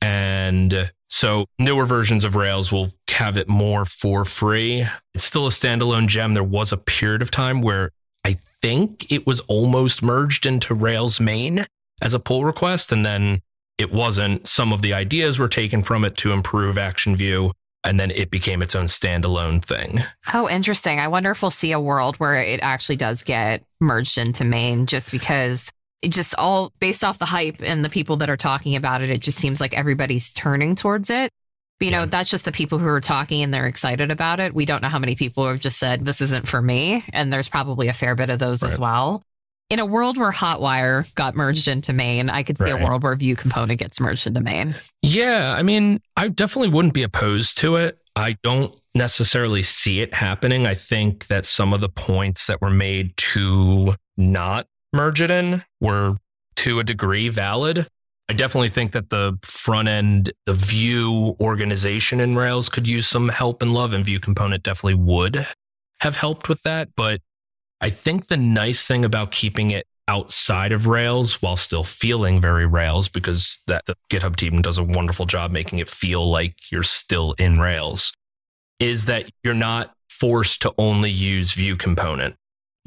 And 0.02 0.92
so 1.10 1.46
newer 1.58 1.86
versions 1.86 2.24
of 2.24 2.36
Rails 2.36 2.72
will 2.72 2.92
have 3.10 3.38
it 3.38 3.50
more 3.50 3.84
for 3.86 4.24
free. 4.24 4.86
It's 5.14 5.24
still 5.24 5.48
a 5.48 5.50
standalone 5.50 6.08
gem. 6.08 6.34
There 6.34 6.44
was 6.44 6.72
a 6.72 6.78
period 6.78 7.22
of 7.22 7.32
time 7.32 7.62
where 7.62 7.92
I 8.24 8.38
think 8.62 9.12
it 9.12 9.28
was 9.28 9.42
almost 9.42 10.02
merged 10.02 10.46
into 10.46 10.74
Rails 10.74 11.20
main 11.20 11.66
as 12.02 12.14
a 12.14 12.20
pull 12.20 12.46
request. 12.46 12.92
And 12.92 13.06
then 13.06 13.42
it 13.78 13.92
wasn't. 13.92 14.48
Some 14.48 14.72
of 14.72 14.82
the 14.82 14.94
ideas 14.94 15.40
were 15.40 15.50
taken 15.50 15.82
from 15.82 16.06
it 16.06 16.16
to 16.18 16.32
improve 16.32 16.78
Action 16.78 17.16
View. 17.16 17.52
And 17.84 17.98
then 17.98 18.12
it 18.12 18.30
became 18.30 18.62
its 18.62 18.76
own 18.76 18.86
standalone 18.86 19.64
thing. 19.64 20.04
Oh, 20.34 20.50
interesting. 20.50 21.00
I 21.00 21.08
wonder 21.08 21.32
if 21.32 21.42
we'll 21.42 21.50
see 21.50 21.72
a 21.72 21.80
world 21.80 22.18
where 22.18 22.36
it 22.36 22.60
actually 22.62 22.98
does 22.98 23.24
get 23.24 23.64
merged 23.80 24.18
into 24.18 24.44
main 24.44 24.86
just 24.86 25.14
because 25.14 25.72
it 26.02 26.12
just 26.12 26.36
all 26.38 26.72
based 26.80 27.04
off 27.04 27.20
the 27.20 27.26
hype 27.26 27.62
and 27.62 27.84
the 27.84 27.90
people 27.90 28.18
that 28.18 28.30
are 28.30 28.38
talking 28.38 28.76
about 28.76 29.02
it, 29.02 29.10
it 29.10 29.22
just 29.22 29.38
seems 29.38 29.60
like 29.60 29.74
everybody's 29.74 30.34
turning 30.34 30.76
towards 30.76 31.10
it. 31.10 31.32
But, 31.80 31.86
you 31.86 31.92
know, 31.92 32.06
that's 32.06 32.30
just 32.30 32.46
the 32.46 32.52
people 32.52 32.78
who 32.78 32.88
are 32.88 33.00
talking 33.00 33.42
and 33.42 33.54
they're 33.54 33.68
excited 33.68 34.12
about 34.12 34.40
it. 34.40 34.54
We 34.54 34.66
don't 34.66 34.82
know 34.82 34.90
how 34.90 35.00
many 35.00 35.16
people 35.16 35.48
have 35.48 35.62
just 35.62 35.80
said, 35.80 36.04
this 36.04 36.20
isn't 36.20 36.48
for 36.48 36.62
me. 36.62 37.04
And 37.14 37.32
there's 37.32 37.48
probably 37.48 37.88
a 37.88 37.94
fair 37.94 38.16
bit 38.16 38.30
of 38.30 38.38
those 38.38 38.62
right. 38.62 38.72
as 38.72 38.78
well. 38.78 39.24
In 39.70 39.80
a 39.80 39.86
world 39.86 40.18
where 40.18 40.32
Hotwire 40.32 41.14
got 41.16 41.36
merged 41.36 41.68
into 41.68 41.94
main, 41.94 42.30
I 42.30 42.44
could 42.44 42.58
see 42.58 42.66
right. 42.66 42.82
a 42.82 42.84
world 42.84 43.04
where 43.04 43.16
View 43.16 43.36
component 43.36 43.80
gets 43.80 44.00
merged 44.02 44.28
into 44.28 44.42
main. 44.42 44.76
Yeah. 45.02 45.54
I 45.58 45.64
mean, 45.64 46.02
I 46.18 46.28
definitely 46.28 46.70
wouldn't 46.70 46.94
be 46.94 47.04
opposed 47.04 47.58
to 47.60 47.76
it. 47.78 47.98
I 48.16 48.36
don't 48.44 48.76
necessarily 48.94 49.64
see 49.64 50.02
it 50.02 50.14
happening. 50.14 50.66
I 50.66 50.74
think 50.74 51.28
that 51.28 51.46
some 51.46 51.72
of 51.72 51.80
the 51.80 51.88
points 51.88 52.48
that 52.48 52.62
were 52.62 52.70
made 52.70 53.16
to 53.16 53.94
not 54.18 54.68
merge 54.94 55.22
it 55.22 55.32
in 55.32 55.64
were 55.80 56.16
to 56.58 56.80
a 56.80 56.84
degree 56.84 57.30
valid. 57.30 57.88
I 58.28 58.34
definitely 58.34 58.70
think 58.70 58.92
that 58.92 59.10
the 59.10 59.40
front 59.42 59.88
end, 59.88 60.32
the 60.46 60.54
view 60.54 61.36
organization 61.40 62.20
in 62.20 62.36
Rails 62.36 62.70
could 62.70 62.88
use 62.88 63.08
some 63.08 63.30
help 63.30 63.62
and 63.62 63.74
love, 63.74 63.92
and 63.92 64.06
view 64.06 64.20
component 64.20 64.62
definitely 64.62 64.96
would 64.96 65.48
have 66.02 66.16
helped 66.18 66.48
with 66.48 66.62
that. 66.64 66.90
But 66.96 67.22
I 67.82 67.90
think 67.90 68.28
the 68.28 68.38
nice 68.38 68.86
thing 68.86 69.04
about 69.04 69.32
keeping 69.32 69.72
it 69.72 69.88
outside 70.08 70.72
of 70.72 70.86
Rails 70.86 71.42
while 71.42 71.56
still 71.56 71.84
feeling 71.84 72.42
very 72.42 72.66
Rails, 72.66 73.10
because 73.10 73.60
that 73.68 73.86
the 73.86 73.96
GitHub 74.12 74.36
team 74.36 74.62
does 74.62 74.78
a 74.78 74.84
wonderful 74.84 75.26
job 75.26 75.52
making 75.52 75.80
it 75.80 75.90
feel 75.90 76.30
like 76.30 76.56
you're 76.72 76.84
still 76.84 77.34
in 77.40 77.60
Rails, 77.60 78.12
is 78.80 79.06
that 79.06 79.30
you're 79.44 79.54
not 79.54 79.94
forced 80.10 80.62
to 80.64 80.74
only 80.78 81.10
use 81.10 81.54
view 81.54 81.76
component 81.76 82.36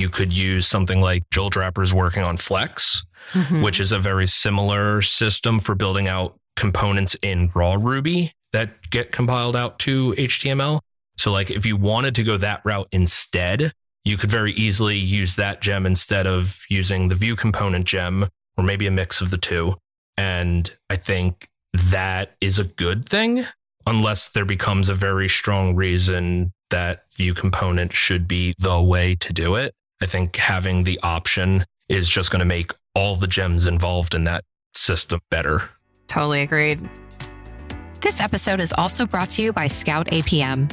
You 0.03 0.09
could 0.09 0.37
use 0.37 0.67
something 0.67 1.01
like 1.01 1.23
Joel 1.31 1.49
Drapper's 1.49 1.95
working 1.95 2.25
on 2.25 2.37
Phlex, 2.37 3.05
Mhm. 3.35 3.63
which 3.63 3.79
is 3.79 3.93
a 3.93 4.01
very 4.01 4.27
similar 4.27 5.01
system 5.01 5.61
for 5.61 5.77
building 5.77 6.09
out 6.09 6.41
components 6.57 7.15
in 7.23 7.53
raw 7.55 7.75
Ruby 7.75 8.33
that 8.53 8.91
get 8.91 9.13
compiled 9.13 9.55
out 9.55 9.79
to 9.79 10.13
HTML. 10.19 10.81
So, 11.17 11.31
like, 11.31 11.53
if 11.53 11.65
you 11.65 11.77
wanted 11.77 12.17
to 12.17 12.25
go 12.25 12.37
that 12.37 12.63
route 12.65 12.89
instead, 12.91 13.71
you 14.05 14.17
could 14.17 14.29
very 14.29 14.53
easily 14.55 14.99
use 14.99 15.37
that 15.37 15.63
gem 15.63 15.87
instead 15.87 16.27
of 16.27 16.65
using 16.69 17.09
the 17.09 17.15
view 17.15 17.37
component 17.37 17.87
gem, 17.87 18.29
or 18.57 18.65
maybe 18.65 18.89
a 18.89 18.91
mix 18.91 19.21
of 19.21 19.31
the 19.31 19.39
two. 19.39 19.77
And 20.19 20.69
I 20.91 20.97
think 20.97 21.47
that 21.73 22.35
is 22.41 22.59
a 22.59 22.65
good 22.65 23.09
thing, 23.09 23.47
unless 23.87 24.29
there 24.31 24.45
becomes 24.45 24.89
a 24.89 24.95
very 24.95 25.29
strong 25.29 25.77
reason 25.77 26.51
that 26.71 27.05
view 27.17 27.35
component 27.35 27.93
should 27.93 28.27
be 28.27 28.53
the 28.59 28.83
way 28.83 29.15
to 29.15 29.33
do 29.33 29.55
it. 29.55 29.73
I 30.03 30.07
think 30.07 30.35
having 30.35 30.83
the 30.83 30.99
option 31.05 31.65
is 31.89 32.09
just 32.09 32.33
going 32.33 32.41
to 32.41 32.45
make 32.45 32.73
all 32.97 33.15
the 33.15 33.29
gems 33.29 33.69
involved 33.69 34.17
in 34.17 34.25
that 34.25 34.43
system 34.75 35.21
better. 35.31 35.71
Totally 36.09 36.43
agreed. 36.43 36.81
This 38.01 38.21
episode 38.21 38.59
is 38.59 38.73
also 38.77 39.07
brought 39.07 39.31
to 39.31 39.43
you 39.43 39.53
by 39.53 39.69
Scout 39.69 40.09
APM. 40.09 40.69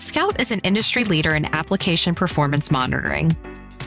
Scout 0.00 0.40
is 0.40 0.52
an 0.52 0.60
industry 0.60 1.02
leader 1.02 1.34
in 1.34 1.46
application 1.46 2.14
performance 2.14 2.70
monitoring. 2.70 3.36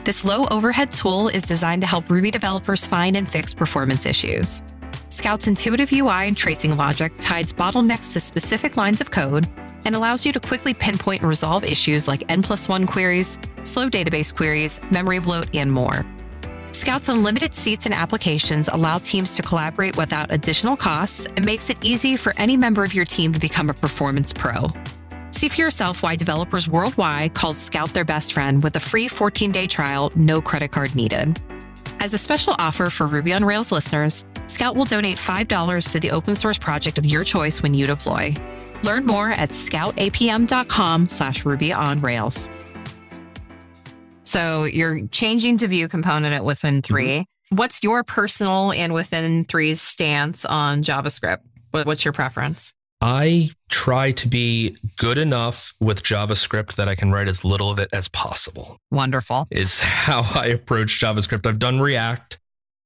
This 0.03 0.25
low 0.25 0.45
overhead 0.51 0.91
tool 0.91 1.29
is 1.29 1.43
designed 1.43 1.81
to 1.83 1.87
help 1.87 2.09
Ruby 2.09 2.29
developers 2.29 2.85
find 2.85 3.15
and 3.15 3.25
fix 3.25 3.53
performance 3.53 4.05
issues. 4.05 4.61
Scout's 5.07 5.47
intuitive 5.47 5.93
UI 5.93 6.27
and 6.27 6.35
tracing 6.35 6.75
logic 6.75 7.13
ties 7.15 7.53
bottlenecks 7.53 8.11
to 8.11 8.19
specific 8.19 8.75
lines 8.75 8.99
of 8.99 9.09
code 9.09 9.47
and 9.85 9.95
allows 9.95 10.25
you 10.25 10.33
to 10.33 10.39
quickly 10.39 10.73
pinpoint 10.73 11.21
and 11.21 11.29
resolve 11.29 11.63
issues 11.63 12.07
like 12.07 12.23
N 12.29 12.43
plus 12.43 12.67
one 12.67 12.85
queries, 12.85 13.39
slow 13.63 13.89
database 13.89 14.35
queries, 14.35 14.81
memory 14.91 15.19
bloat, 15.19 15.47
and 15.55 15.71
more. 15.71 16.05
Scout's 16.71 17.07
unlimited 17.07 17.53
seats 17.53 17.85
and 17.85 17.95
applications 17.95 18.67
allow 18.67 18.97
teams 18.97 19.35
to 19.37 19.41
collaborate 19.41 19.95
without 19.95 20.33
additional 20.33 20.75
costs 20.75 21.25
and 21.25 21.45
makes 21.45 21.69
it 21.69 21.83
easy 21.85 22.17
for 22.17 22.33
any 22.35 22.57
member 22.57 22.83
of 22.83 22.93
your 22.93 23.05
team 23.05 23.31
to 23.31 23.39
become 23.39 23.69
a 23.69 23.73
performance 23.73 24.33
pro. 24.33 24.67
See 25.31 25.47
for 25.47 25.61
yourself 25.61 26.03
why 26.03 26.15
developers 26.15 26.67
worldwide 26.67 27.33
call 27.33 27.53
Scout 27.53 27.93
their 27.93 28.03
best 28.03 28.33
friend 28.33 28.61
with 28.61 28.75
a 28.75 28.79
free 28.79 29.07
14-day 29.07 29.67
trial, 29.67 30.11
no 30.15 30.41
credit 30.41 30.71
card 30.71 30.95
needed. 30.95 31.39
As 31.99 32.13
a 32.13 32.17
special 32.17 32.55
offer 32.59 32.89
for 32.89 33.07
Ruby 33.07 33.33
on 33.33 33.43
Rails 33.43 33.71
listeners, 33.71 34.25
Scout 34.47 34.75
will 34.75 34.85
donate 34.85 35.15
$5 35.17 35.91
to 35.91 35.99
the 35.99 36.11
open 36.11 36.35
source 36.35 36.57
project 36.57 36.97
of 36.97 37.05
your 37.05 37.23
choice 37.23 37.63
when 37.63 37.73
you 37.73 37.87
deploy. 37.87 38.33
Learn 38.85 39.05
more 39.05 39.31
at 39.31 39.49
scoutapm.com 39.49 41.07
slash 41.07 41.45
Ruby 41.45 41.73
on 41.73 42.01
Rails. 42.01 42.49
So 44.23 44.63
you're 44.63 45.07
changing 45.07 45.57
to 45.59 45.67
view 45.67 45.87
component 45.87 46.33
at 46.33 46.45
within 46.45 46.81
mm-hmm. 46.81 46.93
3 46.93 47.25
What's 47.49 47.83
your 47.83 48.03
personal 48.03 48.71
and 48.73 48.93
within 48.93 49.45
three's 49.45 49.79
stance 49.79 50.45
on 50.45 50.81
JavaScript? 50.81 51.39
What's 51.71 52.03
your 52.03 52.11
preference? 52.11 52.73
I 53.01 53.51
try 53.69 54.11
to 54.13 54.27
be 54.27 54.75
good 54.97 55.17
enough 55.17 55.73
with 55.79 56.01
JavaScript 56.01 56.75
that 56.75 56.89
I 56.89 56.95
can 56.95 57.11
write 57.11 57.27
as 57.27 57.45
little 57.45 57.69
of 57.69 57.77
it 57.77 57.89
as 57.93 58.07
possible. 58.07 58.79
Wonderful. 58.89 59.47
is 59.51 59.79
how 59.83 60.23
I 60.33 60.47
approach 60.47 60.99
JavaScript. 60.99 61.45
I've 61.45 61.59
done 61.59 61.79
React 61.79 62.39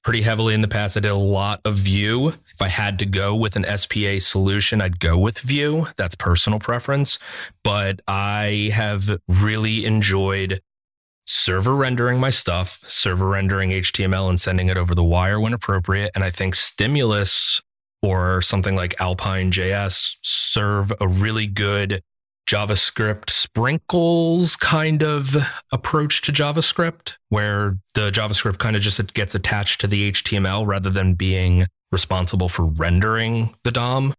pretty 0.09 0.23
heavily 0.23 0.55
in 0.55 0.61
the 0.61 0.67
past. 0.67 0.97
I 0.97 1.01
did 1.01 1.11
a 1.11 1.15
lot 1.15 1.61
of 1.63 1.75
Vue. 1.75 2.29
If 2.29 2.59
I 2.63 2.67
had 2.67 2.97
to 2.97 3.05
go 3.05 3.35
with 3.35 3.55
an 3.55 3.77
SPA 3.77 4.17
solution, 4.17 4.81
I'd 4.81 4.99
go 4.99 5.19
with 5.19 5.41
Vue. 5.41 5.85
That's 5.97 6.15
personal 6.15 6.57
preference. 6.57 7.19
But 7.63 7.99
I 8.07 8.71
have 8.73 9.19
really 9.27 9.85
enjoyed 9.85 10.61
server 11.27 11.75
rendering 11.75 12.19
my 12.19 12.31
stuff, 12.31 12.79
server 12.87 13.27
rendering 13.27 13.69
HTML 13.69 14.29
and 14.29 14.39
sending 14.39 14.67
it 14.67 14.77
over 14.77 14.95
the 14.95 15.03
wire 15.03 15.39
when 15.39 15.53
appropriate. 15.53 16.09
And 16.15 16.23
I 16.23 16.31
think 16.31 16.55
Stimulus 16.55 17.61
or 18.01 18.41
something 18.41 18.75
like 18.75 18.99
Alpine 18.99 19.51
JS 19.51 20.15
serve 20.23 20.91
a 20.99 21.07
really 21.07 21.45
good 21.45 22.01
JavaScript 22.49 23.29
sprinkles 23.29 24.55
kind 24.55 25.03
of 25.03 25.37
approach 25.71 26.23
to 26.23 26.31
JavaScript, 26.31 27.15
where 27.29 27.77
the 27.93 28.09
JavaScript 28.09 28.57
kind 28.57 28.75
of 28.75 28.81
just 28.81 29.13
gets 29.13 29.35
attached 29.35 29.79
to 29.81 29.87
the 29.87 30.11
HTML 30.11 30.65
rather 30.65 30.89
than 30.89 31.13
being 31.13 31.67
responsible 31.91 32.49
for 32.49 32.65
rendering 32.65 33.53
the 33.63 33.69
DOM. 33.69 34.15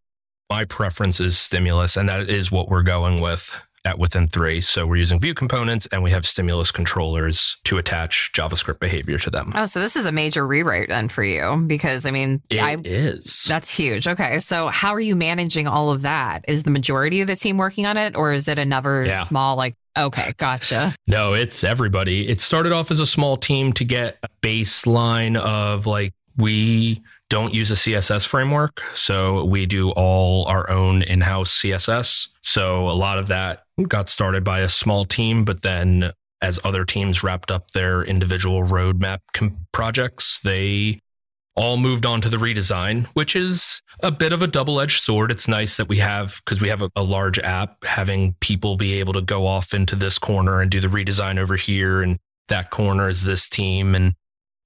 My 0.48 0.64
preference 0.64 1.18
is 1.18 1.36
Stimulus, 1.40 1.96
and 1.96 2.08
that 2.08 2.30
is 2.30 2.52
what 2.52 2.68
we're 2.68 2.84
going 2.84 3.20
with 3.20 3.60
at 3.84 3.98
Within 3.98 4.28
3. 4.28 4.60
So 4.60 4.86
we're 4.86 4.96
using 4.96 5.20
View 5.20 5.34
components 5.34 5.88
and 5.92 6.02
we 6.02 6.10
have 6.10 6.26
Stimulus 6.26 6.70
controllers 6.70 7.56
to 7.64 7.78
attach 7.78 8.30
JavaScript 8.34 8.78
behavior 8.78 9.18
to 9.18 9.30
them. 9.30 9.52
Oh, 9.54 9.66
so 9.66 9.80
this 9.80 9.96
is 9.96 10.06
a 10.06 10.12
major 10.12 10.46
rewrite 10.46 10.88
then 10.88 11.08
for 11.08 11.22
you 11.22 11.64
because 11.66 12.06
I 12.06 12.10
mean, 12.10 12.42
It 12.50 12.60
I 12.62 12.76
is. 12.84 13.44
that's 13.48 13.70
huge. 13.70 14.06
Okay, 14.06 14.38
so 14.40 14.68
how 14.68 14.94
are 14.94 15.00
you 15.00 15.16
managing 15.16 15.66
all 15.66 15.90
of 15.90 16.02
that? 16.02 16.44
Is 16.48 16.64
the 16.64 16.70
majority 16.70 17.20
of 17.20 17.26
the 17.26 17.36
team 17.36 17.56
working 17.56 17.86
on 17.86 17.96
it, 17.96 18.16
or 18.16 18.32
is 18.32 18.48
it 18.48 18.58
another 18.58 19.04
Yeah. 19.04 19.22
small 19.24 19.56
like? 19.56 19.74
Okay, 19.98 20.32
gotcha. 20.36 20.94
No, 21.08 21.34
it's 21.34 21.64
everybody. 21.64 22.28
It 22.28 22.38
started 22.40 22.72
off 22.72 22.90
as 22.90 23.00
a 23.00 23.06
small 23.06 23.36
team 23.36 23.72
to 23.74 23.84
get 23.84 24.18
a 24.22 24.28
baseline 24.40 25.36
of 25.36 25.86
like, 25.86 26.12
we 26.36 27.02
don't 27.30 27.54
use 27.54 27.70
a 27.70 27.74
CSS 27.74 28.26
framework. 28.26 28.82
So 28.94 29.44
we 29.44 29.64
do 29.64 29.92
all 29.92 30.44
our 30.46 30.68
own 30.68 31.02
in 31.02 31.22
house 31.22 31.62
CSS. 31.62 32.28
So 32.42 32.90
a 32.90 32.92
lot 32.92 33.18
of 33.18 33.28
that 33.28 33.62
got 33.88 34.10
started 34.10 34.44
by 34.44 34.60
a 34.60 34.68
small 34.68 35.06
team, 35.06 35.44
but 35.44 35.62
then 35.62 36.12
as 36.42 36.58
other 36.64 36.84
teams 36.84 37.22
wrapped 37.22 37.50
up 37.50 37.70
their 37.70 38.02
individual 38.02 38.64
roadmap 38.64 39.20
com- 39.32 39.66
projects, 39.72 40.40
they 40.40 41.00
all 41.56 41.76
moved 41.76 42.06
on 42.06 42.20
to 42.22 42.28
the 42.28 42.36
redesign, 42.36 43.06
which 43.08 43.36
is 43.36 43.80
a 44.02 44.10
bit 44.10 44.32
of 44.32 44.42
a 44.42 44.46
double 44.46 44.80
edged 44.80 45.02
sword. 45.02 45.30
It's 45.30 45.48
nice 45.48 45.76
that 45.76 45.88
we 45.88 45.98
have, 45.98 46.40
because 46.44 46.60
we 46.60 46.68
have 46.68 46.82
a, 46.82 46.90
a 46.96 47.02
large 47.02 47.38
app, 47.38 47.84
having 47.84 48.34
people 48.40 48.76
be 48.76 48.94
able 49.00 49.12
to 49.12 49.20
go 49.20 49.46
off 49.46 49.74
into 49.74 49.94
this 49.94 50.18
corner 50.18 50.60
and 50.60 50.70
do 50.70 50.80
the 50.80 50.88
redesign 50.88 51.38
over 51.38 51.56
here, 51.56 52.02
and 52.02 52.18
that 52.48 52.70
corner 52.70 53.08
is 53.08 53.24
this 53.24 53.48
team. 53.48 53.94
And 53.94 54.14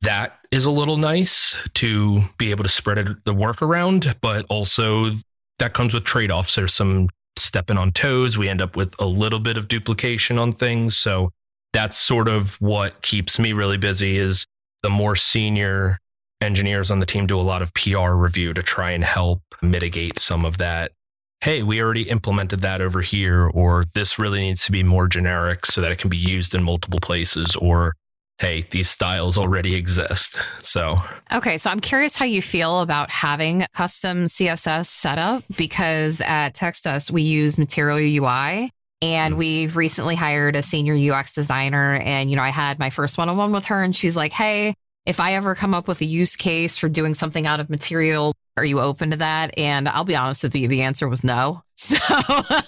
that 0.03 0.39
is 0.51 0.65
a 0.65 0.71
little 0.71 0.97
nice 0.97 1.57
to 1.75 2.23
be 2.39 2.51
able 2.51 2.63
to 2.65 2.69
spread 2.69 2.99
it, 2.99 3.25
the 3.25 3.35
work 3.35 3.63
around, 3.63 4.17
but 4.21 4.45
also 4.49 5.11
that 5.59 5.73
comes 5.73 5.95
with 5.95 6.05
trade 6.05 6.31
offs. 6.31 6.55
There's 6.55 6.75
some 6.75 7.09
stepping 7.37 7.79
on 7.79 7.93
toes. 7.93 8.37
We 8.37 8.49
end 8.49 8.61
up 8.61 8.77
with 8.77 8.95
a 9.01 9.07
little 9.07 9.41
bit 9.41 9.57
of 9.57 9.69
duplication 9.69 10.39
on 10.39 10.53
things. 10.53 10.97
So 10.97 11.31
that's 11.73 11.97
sort 11.97 12.29
of 12.29 12.61
what 12.61 13.03
keeps 13.03 13.39
me 13.39 13.53
really 13.53 13.77
busy 13.77 14.17
is 14.17 14.47
the 14.83 14.91
more 14.91 15.17
senior 15.17 15.99
engineers 16.41 16.91
on 16.91 17.01
the 17.01 17.07
team 17.07 17.27
do 17.27 17.41
a 17.41 17.43
lot 17.43 17.63
of 17.63 17.73
PR 17.75 18.13
review 18.13 18.53
to 18.55 18.63
try 18.63 18.91
and 18.91 19.03
help 19.03 19.43
mitigate 19.63 20.19
some 20.19 20.45
of 20.45 20.59
that. 20.59 20.93
Hey, 21.41 21.63
we 21.63 21.83
already 21.83 22.09
implemented 22.09 22.61
that 22.61 22.81
over 22.81 23.01
here, 23.01 23.51
or 23.53 23.85
this 23.95 24.19
really 24.19 24.41
needs 24.41 24.65
to 24.67 24.73
be 24.73 24.83
more 24.83 25.07
generic 25.09 25.67
so 25.67 25.81
that 25.81 25.91
it 25.91 25.99
can 25.99 26.09
be 26.09 26.17
used 26.17 26.55
in 26.55 26.63
multiple 26.63 27.01
places, 27.01 27.57
or 27.57 27.95
hey, 28.41 28.63
these 28.71 28.89
styles 28.91 29.39
already 29.39 29.75
exist. 29.75 30.37
So, 30.59 30.97
Okay, 31.33 31.57
so 31.57 31.71
I'm 31.71 31.81
curious 31.81 32.17
how 32.17 32.25
you 32.25 32.43
feel 32.43 32.81
about 32.81 33.11
having 33.11 33.65
custom 33.75 34.25
CSS 34.27 34.89
setup 34.89 35.45
because 35.57 36.21
at 36.21 36.55
TextUs 36.55 37.11
we 37.11 37.23
use 37.23 37.59
Material 37.59 37.99
UI 37.99 38.71
and 39.03 39.35
Mhm. 39.35 39.39
we've 39.39 39.77
recently 39.77 40.15
hired 40.17 40.57
a 40.57 40.63
senior 40.63 40.95
UX 40.95 41.35
designer 41.35 41.95
and 41.97 42.31
you 42.31 42.37
know 42.37 42.43
I 42.43 42.49
had 42.51 42.79
my 42.79 42.91
first 42.91 43.19
one-on-one 43.19 43.53
with 43.53 43.67
her 43.67 43.83
and 43.83 43.95
she's 43.95 44.17
like, 44.17 44.33
"Hey, 44.33 44.75
if 45.07 45.21
I 45.21 45.35
ever 45.35 45.55
come 45.55 45.75
up 45.75 45.89
with 45.89 46.01
a 46.01 46.05
use 46.05 46.37
case 46.37 46.79
for 46.79 46.89
doing 46.89 47.15
something 47.15 47.47
out 47.47 47.61
of 47.61 47.71
material, 47.71 48.35
are 48.57 48.65
you 48.65 48.81
open 48.81 49.11
to 49.11 49.17
that?" 49.19 49.59
And 49.59 49.89
I'll 49.89 50.05
be 50.05 50.17
honest 50.17 50.43
with 50.43 50.55
you, 50.55 50.69
the 50.69 50.83
answer 50.83 51.09
was 51.09 51.25
no. 51.25 51.63
So 51.77 51.97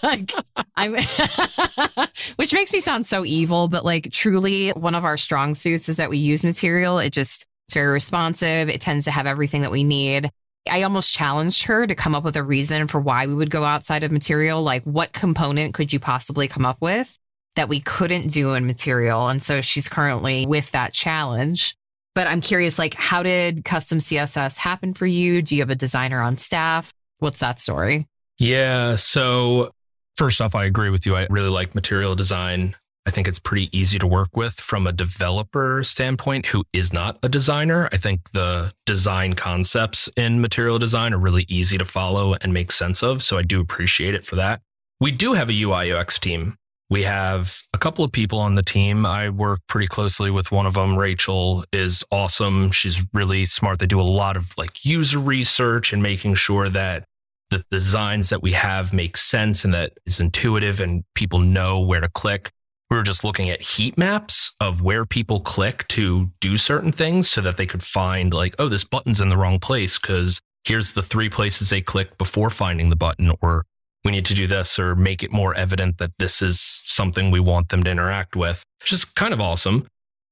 like, 0.03 0.33
I'm 0.75 0.95
which 2.37 2.53
makes 2.53 2.73
me 2.73 2.81
sound 2.81 3.07
so 3.07 3.25
evil, 3.25 3.69
but 3.69 3.85
like 3.85 4.11
truly 4.11 4.71
one 4.71 4.97
of 4.97 5.05
our 5.05 5.17
strong 5.17 5.55
suits 5.55 5.89
is 5.89 5.97
that 5.99 6.11
we 6.11 6.19
use 6.19 6.45
material. 6.45 6.99
It 6.99 7.13
just 7.13 7.47
it's 7.67 7.75
very 7.75 7.93
responsive. 7.93 8.69
It 8.69 8.81
tends 8.81 9.07
to 9.07 9.11
have 9.11 9.27
everything 9.27 9.63
that 9.63 9.71
we 9.71 9.85
need. 9.85 10.31
I 10.71 10.83
almost 10.83 11.13
challenged 11.13 11.65
her 11.65 11.87
to 11.87 11.95
come 11.95 12.15
up 12.15 12.25
with 12.25 12.37
a 12.37 12.43
reason 12.43 12.87
for 12.87 13.01
why 13.01 13.27
we 13.27 13.35
would 13.35 13.51
go 13.51 13.65
outside 13.65 14.03
of 14.03 14.13
material. 14.13 14.63
Like, 14.63 14.85
what 14.85 15.13
component 15.13 15.75
could 15.75 15.93
you 15.93 16.01
possibly 16.01 16.49
come 16.49 16.67
up 16.67 16.79
with 16.81 17.17
that 17.55 17.69
we 17.69 17.81
couldn't 17.81 18.33
do 18.33 18.55
in 18.55 18.67
material? 18.67 19.29
And 19.29 19.41
so 19.43 19.61
she's 19.61 19.89
currently 19.89 20.47
with 20.47 20.71
that 20.73 20.93
challenge. 20.93 21.77
But 22.17 22.27
I'm 22.27 22.41
curious, 22.41 22.79
like, 22.79 22.95
how 22.95 23.23
did 23.23 23.63
custom 23.67 23.99
CSS 23.99 24.57
happen 24.57 24.95
for 24.95 25.05
you? 25.05 25.43
Do 25.43 25.55
you 25.55 25.61
have 25.61 25.69
a 25.69 25.75
designer 25.75 26.23
on 26.23 26.39
staff? 26.39 26.91
What's 27.19 27.41
that 27.41 27.61
story? 27.61 28.09
yeah. 28.39 28.97
So, 28.97 29.71
first 30.17 30.41
off, 30.41 30.55
I 30.55 30.65
agree 30.65 30.89
with 30.89 31.07
you. 31.07 31.15
I 31.15 31.27
really 31.29 31.51
like 31.51 31.75
material 31.75 32.15
design. 32.15 32.75
I 33.07 33.11
think 33.11 33.29
it's 33.29 33.39
pretty 33.39 33.69
easy 33.77 33.99
to 33.99 34.07
work 34.07 34.31
with 34.35 34.55
from 34.55 34.87
a 34.87 34.93
developer 34.93 35.85
standpoint 35.85 36.47
who 36.47 36.65
is 36.73 36.91
not 36.91 37.19
a 37.23 37.29
designer. 37.29 37.89
I 37.93 37.99
think 37.99 38.31
the 38.31 38.73
design 38.87 39.35
concepts 39.35 40.09
in 40.17 40.41
material 40.41 40.79
design 40.79 41.13
are 41.13 41.19
really 41.19 41.45
easy 41.49 41.77
to 41.77 41.85
follow 41.85 42.35
and 42.41 42.53
make 42.53 42.73
sense 42.73 43.03
of. 43.03 43.23
So 43.23 43.37
I 43.37 43.43
do 43.43 43.61
appreciate 43.61 44.15
it 44.15 44.25
for 44.25 44.37
that. 44.37 44.63
We 45.01 45.11
do 45.11 45.35
have 45.35 45.51
a 45.51 45.63
UI 45.63 45.93
UX 45.93 46.19
team. 46.19 46.57
We 46.89 47.03
have 47.03 47.63
a 47.75 47.79
couple 47.79 48.05
of 48.05 48.13
people 48.13 48.39
on 48.39 48.55
the 48.55 48.63
team. 48.63 49.05
I 49.05 49.29
work 49.29 49.61
pretty 49.67 49.89
closely 49.89 50.31
with 50.31 50.53
one 50.53 50.67
of 50.67 50.75
them. 50.75 50.97
Rachel 50.97 51.65
is 51.73 52.05
awesome. 52.13 52.71
She's 52.71 53.05
really 53.13 53.45
smart. 53.45 53.81
They 53.81 53.87
do 53.87 54.01
a 54.01 54.03
lot 54.03 54.37
of 54.37 54.57
like 54.57 54.85
user 54.85 55.19
research 55.19 55.93
and 55.93 56.01
making 56.01 56.35
sure 56.35 56.69
that 56.69 57.05
the 57.51 57.65
designs 57.71 58.29
that 58.31 58.43
we 58.43 58.53
have 58.53 58.93
make 58.93 59.17
sense 59.17 59.65
and 59.65 59.75
that 59.75 59.93
it's 60.05 60.21
intuitive 60.21 60.81
and 60.81 61.05
people 61.15 61.41
know 61.41 61.81
where 61.81 62.01
to 62.01 62.09
click. 62.09 62.51
We 62.89 62.97
were 62.97 63.03
just 63.03 63.25
looking 63.25 63.51
at 63.51 63.63
heat 63.63 63.99
maps 63.99 64.55
of 64.61 64.81
where 64.81 65.05
people 65.05 65.41
click 65.41 65.89
to 65.89 66.31
do 66.41 66.57
certain 66.57 66.93
things 66.93 67.29
so 67.29 67.41
that 67.41 67.57
they 67.57 67.67
could 67.67 67.83
find 67.83 68.33
like, 68.33 68.55
oh, 68.61 68.69
this 68.69 68.85
button's 68.85 69.21
in 69.21 69.29
the 69.29 69.37
wrong 69.37 69.59
place 69.59 69.99
because 69.99 70.41
here's 70.65 70.93
the 70.93 71.03
three 71.03 71.29
places 71.29 71.71
they 71.71 71.81
clicked 71.81 72.17
before 72.17 72.51
finding 72.51 72.91
the 72.91 72.97
button 72.97 73.33
or 73.43 73.65
we 74.07 74.13
need 74.13 74.25
to 74.25 74.35
do 74.35 74.47
this 74.47 74.79
or 74.79 74.95
make 74.95 75.25
it 75.25 75.33
more 75.33 75.53
evident 75.57 75.99
that 75.99 76.13
this 76.21 76.41
is 76.41 76.81
something 76.85 77.33
we 77.33 77.41
want 77.41 77.71
them 77.71 77.83
to 77.83 77.91
interact 77.91 78.37
with, 78.37 78.63
which 78.79 78.93
is 78.93 79.05
kind 79.05 79.35
of 79.35 79.41
awesome. 79.41 79.89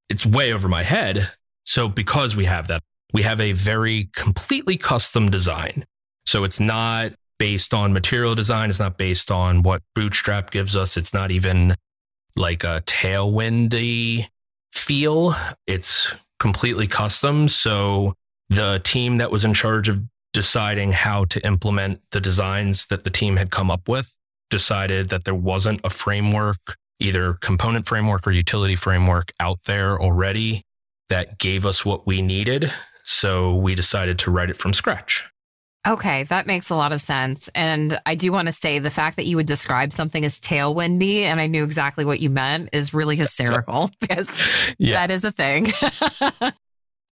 It's 0.08 0.24
way 0.24 0.52
over 0.52 0.68
my 0.68 0.84
head. 0.84 1.32
So, 1.64 1.88
because 1.88 2.36
we 2.36 2.44
have 2.44 2.68
that, 2.68 2.82
we 3.12 3.22
have 3.22 3.40
a 3.40 3.50
very 3.50 4.10
completely 4.14 4.76
custom 4.76 5.28
design. 5.28 5.84
So, 6.24 6.44
it's 6.44 6.60
not 6.60 7.14
based 7.40 7.74
on 7.74 7.92
material 7.92 8.36
design, 8.36 8.70
it's 8.70 8.78
not 8.78 8.96
based 8.96 9.32
on 9.32 9.64
what 9.64 9.82
Bootstrap 9.96 10.52
gives 10.52 10.76
us, 10.76 10.96
it's 10.96 11.12
not 11.12 11.32
even 11.32 11.74
like 12.36 12.62
a 12.62 12.80
tailwindy 12.86 14.28
feel. 14.70 15.34
It's 15.66 16.14
completely 16.38 16.86
custom. 16.86 17.48
So, 17.48 18.14
the 18.50 18.80
team 18.84 19.16
that 19.16 19.32
was 19.32 19.44
in 19.44 19.52
charge 19.52 19.88
of 19.88 20.00
deciding 20.34 20.92
how 20.92 21.24
to 21.26 21.44
implement 21.46 22.02
the 22.10 22.20
designs 22.20 22.86
that 22.86 23.04
the 23.04 23.10
team 23.10 23.36
had 23.36 23.50
come 23.50 23.70
up 23.70 23.88
with, 23.88 24.14
decided 24.50 25.08
that 25.08 25.24
there 25.24 25.34
wasn't 25.34 25.80
a 25.82 25.88
framework, 25.88 26.76
either 27.00 27.34
component 27.34 27.86
framework 27.86 28.26
or 28.26 28.32
utility 28.32 28.74
framework 28.74 29.32
out 29.40 29.60
there 29.64 29.98
already 29.98 30.62
that 31.08 31.38
gave 31.38 31.64
us 31.64 31.86
what 31.86 32.06
we 32.06 32.20
needed. 32.20 32.70
So 33.04 33.54
we 33.54 33.74
decided 33.74 34.18
to 34.20 34.30
write 34.30 34.50
it 34.50 34.56
from 34.56 34.72
scratch. 34.72 35.24
Okay, 35.86 36.22
that 36.24 36.46
makes 36.46 36.70
a 36.70 36.74
lot 36.74 36.92
of 36.92 37.00
sense. 37.00 37.50
And 37.54 37.98
I 38.06 38.14
do 38.14 38.32
want 38.32 38.46
to 38.46 38.52
say 38.52 38.78
the 38.78 38.90
fact 38.90 39.16
that 39.16 39.26
you 39.26 39.36
would 39.36 39.46
describe 39.46 39.92
something 39.92 40.24
as 40.24 40.40
tailwindy 40.40 41.22
and 41.22 41.40
I 41.40 41.46
knew 41.46 41.62
exactly 41.62 42.06
what 42.06 42.20
you 42.20 42.30
meant 42.30 42.70
is 42.72 42.94
really 42.94 43.16
hysterical 43.24 43.90
because 44.00 44.30
yeah. 44.78 44.94
that 44.94 45.10
is 45.12 45.24
a 45.24 45.32
thing. 45.32 45.66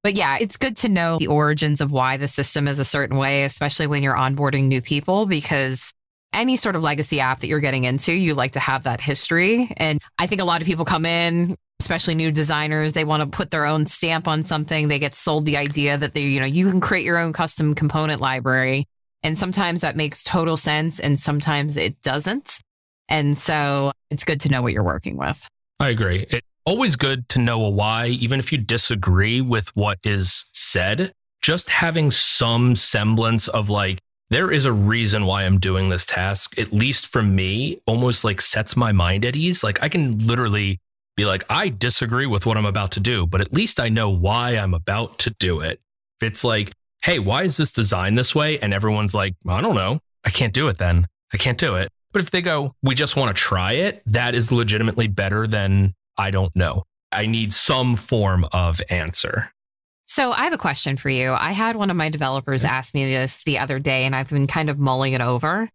But 0.03 0.15
yeah, 0.15 0.37
it's 0.39 0.57
good 0.57 0.77
to 0.77 0.89
know 0.89 1.17
the 1.17 1.27
origins 1.27 1.79
of 1.81 1.91
why 1.91 2.17
the 2.17 2.27
system 2.27 2.67
is 2.67 2.79
a 2.79 2.85
certain 2.85 3.17
way, 3.17 3.43
especially 3.43 3.87
when 3.87 4.01
you're 4.01 4.15
onboarding 4.15 4.65
new 4.65 4.81
people, 4.81 5.25
because 5.25 5.93
any 6.33 6.55
sort 6.55 6.75
of 6.75 6.81
legacy 6.81 7.19
app 7.19 7.41
that 7.41 7.47
you're 7.47 7.59
getting 7.59 7.83
into, 7.83 8.13
you 8.13 8.33
like 8.33 8.53
to 8.53 8.59
have 8.59 8.83
that 8.83 9.01
history. 9.01 9.71
And 9.77 10.01
I 10.17 10.27
think 10.27 10.41
a 10.41 10.45
lot 10.45 10.61
of 10.61 10.67
people 10.67 10.85
come 10.85 11.05
in, 11.05 11.55
especially 11.79 12.15
new 12.15 12.31
designers, 12.31 12.93
they 12.93 13.03
want 13.03 13.21
to 13.21 13.27
put 13.37 13.51
their 13.51 13.65
own 13.65 13.85
stamp 13.85 14.27
on 14.27 14.43
something. 14.43 14.87
They 14.87 14.99
get 14.99 15.13
sold 15.13 15.45
the 15.45 15.57
idea 15.57 15.97
that 15.97 16.13
they, 16.13 16.21
you 16.21 16.39
know, 16.39 16.45
you 16.45 16.71
can 16.71 16.79
create 16.79 17.05
your 17.05 17.17
own 17.17 17.33
custom 17.33 17.75
component 17.75 18.21
library. 18.21 18.85
And 19.23 19.37
sometimes 19.37 19.81
that 19.81 19.95
makes 19.95 20.23
total 20.23 20.57
sense 20.57 20.99
and 20.99 21.19
sometimes 21.19 21.77
it 21.77 22.01
doesn't. 22.01 22.61
And 23.07 23.37
so 23.37 23.91
it's 24.09 24.23
good 24.23 24.39
to 24.41 24.49
know 24.49 24.61
what 24.61 24.73
you're 24.73 24.83
working 24.83 25.17
with. 25.17 25.47
I 25.79 25.89
agree. 25.89 26.25
It 26.29 26.43
always 26.65 26.95
good 26.95 27.27
to 27.29 27.39
know 27.39 27.63
a 27.65 27.69
why, 27.69 28.07
even 28.07 28.39
if 28.39 28.51
you 28.51 28.57
disagree 28.57 29.41
with 29.41 29.75
what 29.75 29.99
is 30.03 30.45
said. 30.53 31.13
Just 31.41 31.69
having 31.69 32.11
some 32.11 32.75
semblance 32.75 33.47
of 33.47 33.69
like, 33.69 33.99
there 34.29 34.51
is 34.51 34.65
a 34.65 34.71
reason 34.71 35.25
why 35.25 35.43
I'm 35.43 35.59
doing 35.59 35.89
this 35.89 36.05
task, 36.05 36.57
at 36.57 36.71
least 36.71 37.07
for 37.07 37.21
me, 37.21 37.81
almost 37.85 38.23
like 38.23 38.39
sets 38.39 38.77
my 38.77 38.91
mind 38.91 39.25
at 39.25 39.35
ease. 39.35 39.63
Like 39.63 39.81
I 39.83 39.89
can 39.89 40.25
literally 40.25 40.79
be 41.17 41.25
like, 41.25 41.43
I 41.49 41.69
disagree 41.69 42.27
with 42.27 42.45
what 42.45 42.57
I'm 42.57 42.65
about 42.65 42.91
to 42.93 42.99
do, 42.99 43.27
but 43.27 43.41
at 43.41 43.53
least 43.53 43.79
I 43.79 43.89
know 43.89 44.09
why 44.09 44.51
I'm 44.57 44.73
about 44.73 45.17
to 45.19 45.35
do 45.39 45.59
it. 45.59 45.81
If 46.21 46.27
it's 46.27 46.43
like, 46.43 46.71
hey, 47.03 47.19
why 47.19 47.43
is 47.43 47.57
this 47.57 47.73
designed 47.73 48.17
this 48.17 48.35
way? 48.35 48.59
And 48.59 48.73
everyone's 48.73 49.15
like, 49.15 49.33
I 49.47 49.59
don't 49.59 49.75
know. 49.75 49.99
I 50.23 50.29
can't 50.29 50.53
do 50.53 50.67
it 50.67 50.77
then. 50.77 51.07
I 51.33 51.37
can't 51.37 51.57
do 51.57 51.75
it. 51.75 51.89
But 52.13 52.21
if 52.21 52.31
they 52.31 52.41
go, 52.41 52.75
we 52.83 52.93
just 52.93 53.17
want 53.17 53.35
to 53.35 53.41
try 53.41 53.73
it, 53.73 54.03
that 54.05 54.35
is 54.35 54.51
legitimately 54.51 55.07
better 55.07 55.47
than 55.47 55.93
I 56.17 56.31
don't 56.31 56.55
know. 56.55 56.83
I 57.11 57.25
need 57.25 57.53
some 57.53 57.95
form 57.95 58.45
of 58.53 58.79
answer. 58.89 59.51
So 60.07 60.31
I 60.31 60.43
have 60.43 60.53
a 60.53 60.57
question 60.57 60.97
for 60.97 61.09
you. 61.09 61.31
I 61.31 61.51
had 61.51 61.75
one 61.75 61.89
of 61.89 61.95
my 61.95 62.09
developers 62.09 62.65
ask 62.65 62.93
me 62.93 63.05
this 63.05 63.43
the 63.43 63.59
other 63.59 63.79
day, 63.79 64.05
and 64.05 64.15
I've 64.15 64.29
been 64.29 64.47
kind 64.47 64.69
of 64.69 64.77
mulling 64.77 65.13
it 65.13 65.21
over. 65.21 65.69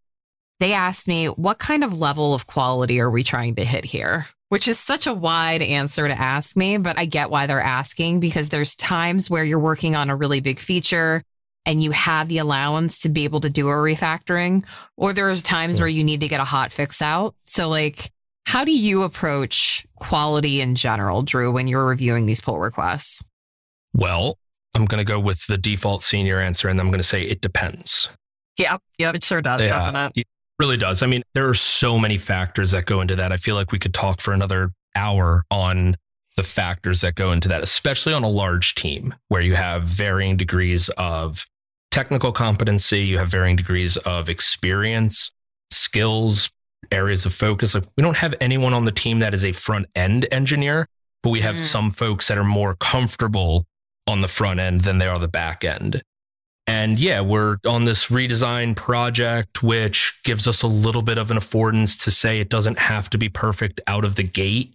They 0.61 0.73
asked 0.73 1.09
me, 1.09 1.27
what 1.27 1.59
kind 1.59 1.85
of 1.85 1.99
level 1.99 2.35
of 2.35 2.47
quality 2.47 3.01
are 3.01 3.11
we 3.11 3.23
trying 3.23 3.55
to 3.57 3.65
hit 3.65 3.85
here? 3.85 4.27
Which 4.49 4.69
is 4.69 4.79
such 4.79 5.07
a 5.07 5.15
wide 5.15 5.63
answer 5.63 6.07
to 6.07 6.19
ask 6.19 6.57
me, 6.57 6.79
but 6.79 6.99
I 6.99 7.05
get 7.05 7.31
why 7.31 7.47
they're 7.47 7.61
asking 7.61 8.21
because 8.21 8.49
there's 8.49 8.75
times 8.75 9.29
where 9.29 9.45
you're 9.45 9.59
working 9.59 9.95
on 9.95 10.11
a 10.11 10.17
really 10.17 10.41
big 10.41 10.59
feature 10.59 11.23
and 11.67 11.83
you 11.83 11.91
have 11.91 12.29
the 12.29 12.39
allowance 12.39 13.01
to 13.01 13.09
be 13.09 13.25
able 13.25 13.41
to 13.41 13.51
do 13.51 13.69
a 13.69 13.73
refactoring, 13.73 14.65
or 14.97 15.13
there's 15.13 15.43
times 15.43 15.81
where 15.81 15.89
you 15.89 16.05
need 16.05 16.21
to 16.21 16.29
get 16.29 16.41
a 16.41 16.45
hot 16.45 16.73
fix 16.73 17.03
out. 17.03 17.35
So, 17.45 17.69
like, 17.69 18.13
how 18.45 18.65
do 18.65 18.71
you 18.73 19.03
approach 19.03 19.86
quality 19.97 20.61
in 20.61 20.75
general, 20.75 21.23
Drew, 21.23 21.53
when 21.53 21.67
you're 21.67 21.87
reviewing 21.87 22.27
these 22.27 22.41
pull 22.41 22.59
requests? 22.59 23.23
Well, 23.95 24.39
I'm 24.75 24.85
going 24.85 25.05
to 25.05 25.11
go 25.11 25.19
with 25.19 25.47
the 25.47 25.59
default 25.59 26.03
senior 26.03 26.39
answer 26.39 26.69
and 26.69 26.79
I'm 26.79 26.89
going 26.89 26.99
to 26.99 27.05
say 27.05 27.23
it 27.23 27.41
depends. 27.41 28.09
Yeah. 28.59 28.77
Yeah. 28.99 29.13
It 29.15 29.25
sure 29.25 29.41
does, 29.41 29.63
yeah, 29.63 29.69
doesn't 29.69 29.97
it? 29.97 30.13
It 30.21 30.27
really 30.59 30.77
does. 30.77 31.03
I 31.03 31.07
mean, 31.07 31.23
there 31.35 31.49
are 31.49 31.55
so 31.55 31.99
many 31.99 32.19
factors 32.19 32.71
that 32.73 32.87
go 32.87 33.01
into 33.01 33.17
that. 33.17 33.33
I 33.33 33.37
feel 33.37 33.55
like 33.55 33.73
we 33.73 33.79
could 33.79 33.95
talk 33.95 34.21
for 34.21 34.33
another 34.33 34.73
hour 34.95 35.45
on 35.51 35.97
the 36.37 36.43
factors 36.43 37.01
that 37.01 37.15
go 37.15 37.33
into 37.33 37.49
that, 37.49 37.63
especially 37.63 38.13
on 38.13 38.23
a 38.23 38.29
large 38.29 38.75
team 38.75 39.15
where 39.29 39.41
you 39.41 39.55
have 39.55 39.85
varying 39.85 40.37
degrees 40.37 40.91
of 40.91 41.47
technical 41.91 42.31
competency, 42.33 43.01
you 43.01 43.17
have 43.17 43.29
varying 43.29 43.57
degrees 43.57 43.97
of 43.99 44.29
experience, 44.29 45.33
skills, 45.71 46.51
areas 46.91 47.27
of 47.27 47.33
focus. 47.33 47.75
Like 47.75 47.85
we 47.97 48.03
don't 48.03 48.17
have 48.17 48.35
anyone 48.41 48.73
on 48.73 48.85
the 48.85 48.93
team 48.93 49.19
that 49.21 49.35
is 49.35 49.45
a 49.45 49.53
front 49.53 49.87
end 49.95 50.27
engineer, 50.31 50.87
but 51.23 51.31
we 51.31 51.41
have 51.41 51.57
mm. 51.57 51.61
some 51.61 51.91
folks 51.91 52.29
that 52.29 52.39
are 52.39 52.45
more 52.45 52.75
comfortable 52.75 53.67
on 54.07 54.21
the 54.21 54.29
front 54.29 54.61
end 54.61 54.83
than 54.83 54.99
they 54.99 55.07
are 55.07 55.19
the 55.19 55.29
back 55.29 55.65
end. 55.65 56.03
And 56.67 56.99
yeah, 56.99 57.21
we're 57.21 57.59
on 57.67 57.85
this 57.85 58.09
redesign 58.09 58.75
project, 58.75 59.63
which 59.63 60.19
gives 60.25 60.49
us 60.49 60.63
a 60.63 60.67
little 60.67 61.03
bit 61.03 61.17
of 61.17 61.31
an 61.31 61.37
affordance 61.37 62.03
to 62.05 62.11
say 62.11 62.41
it 62.41 62.49
doesn't 62.49 62.79
have 62.79 63.09
to 63.11 63.19
be 63.19 63.29
perfect 63.29 63.81
out 63.87 64.05
of 64.05 64.17
the 64.17 64.25
gate 64.25 64.75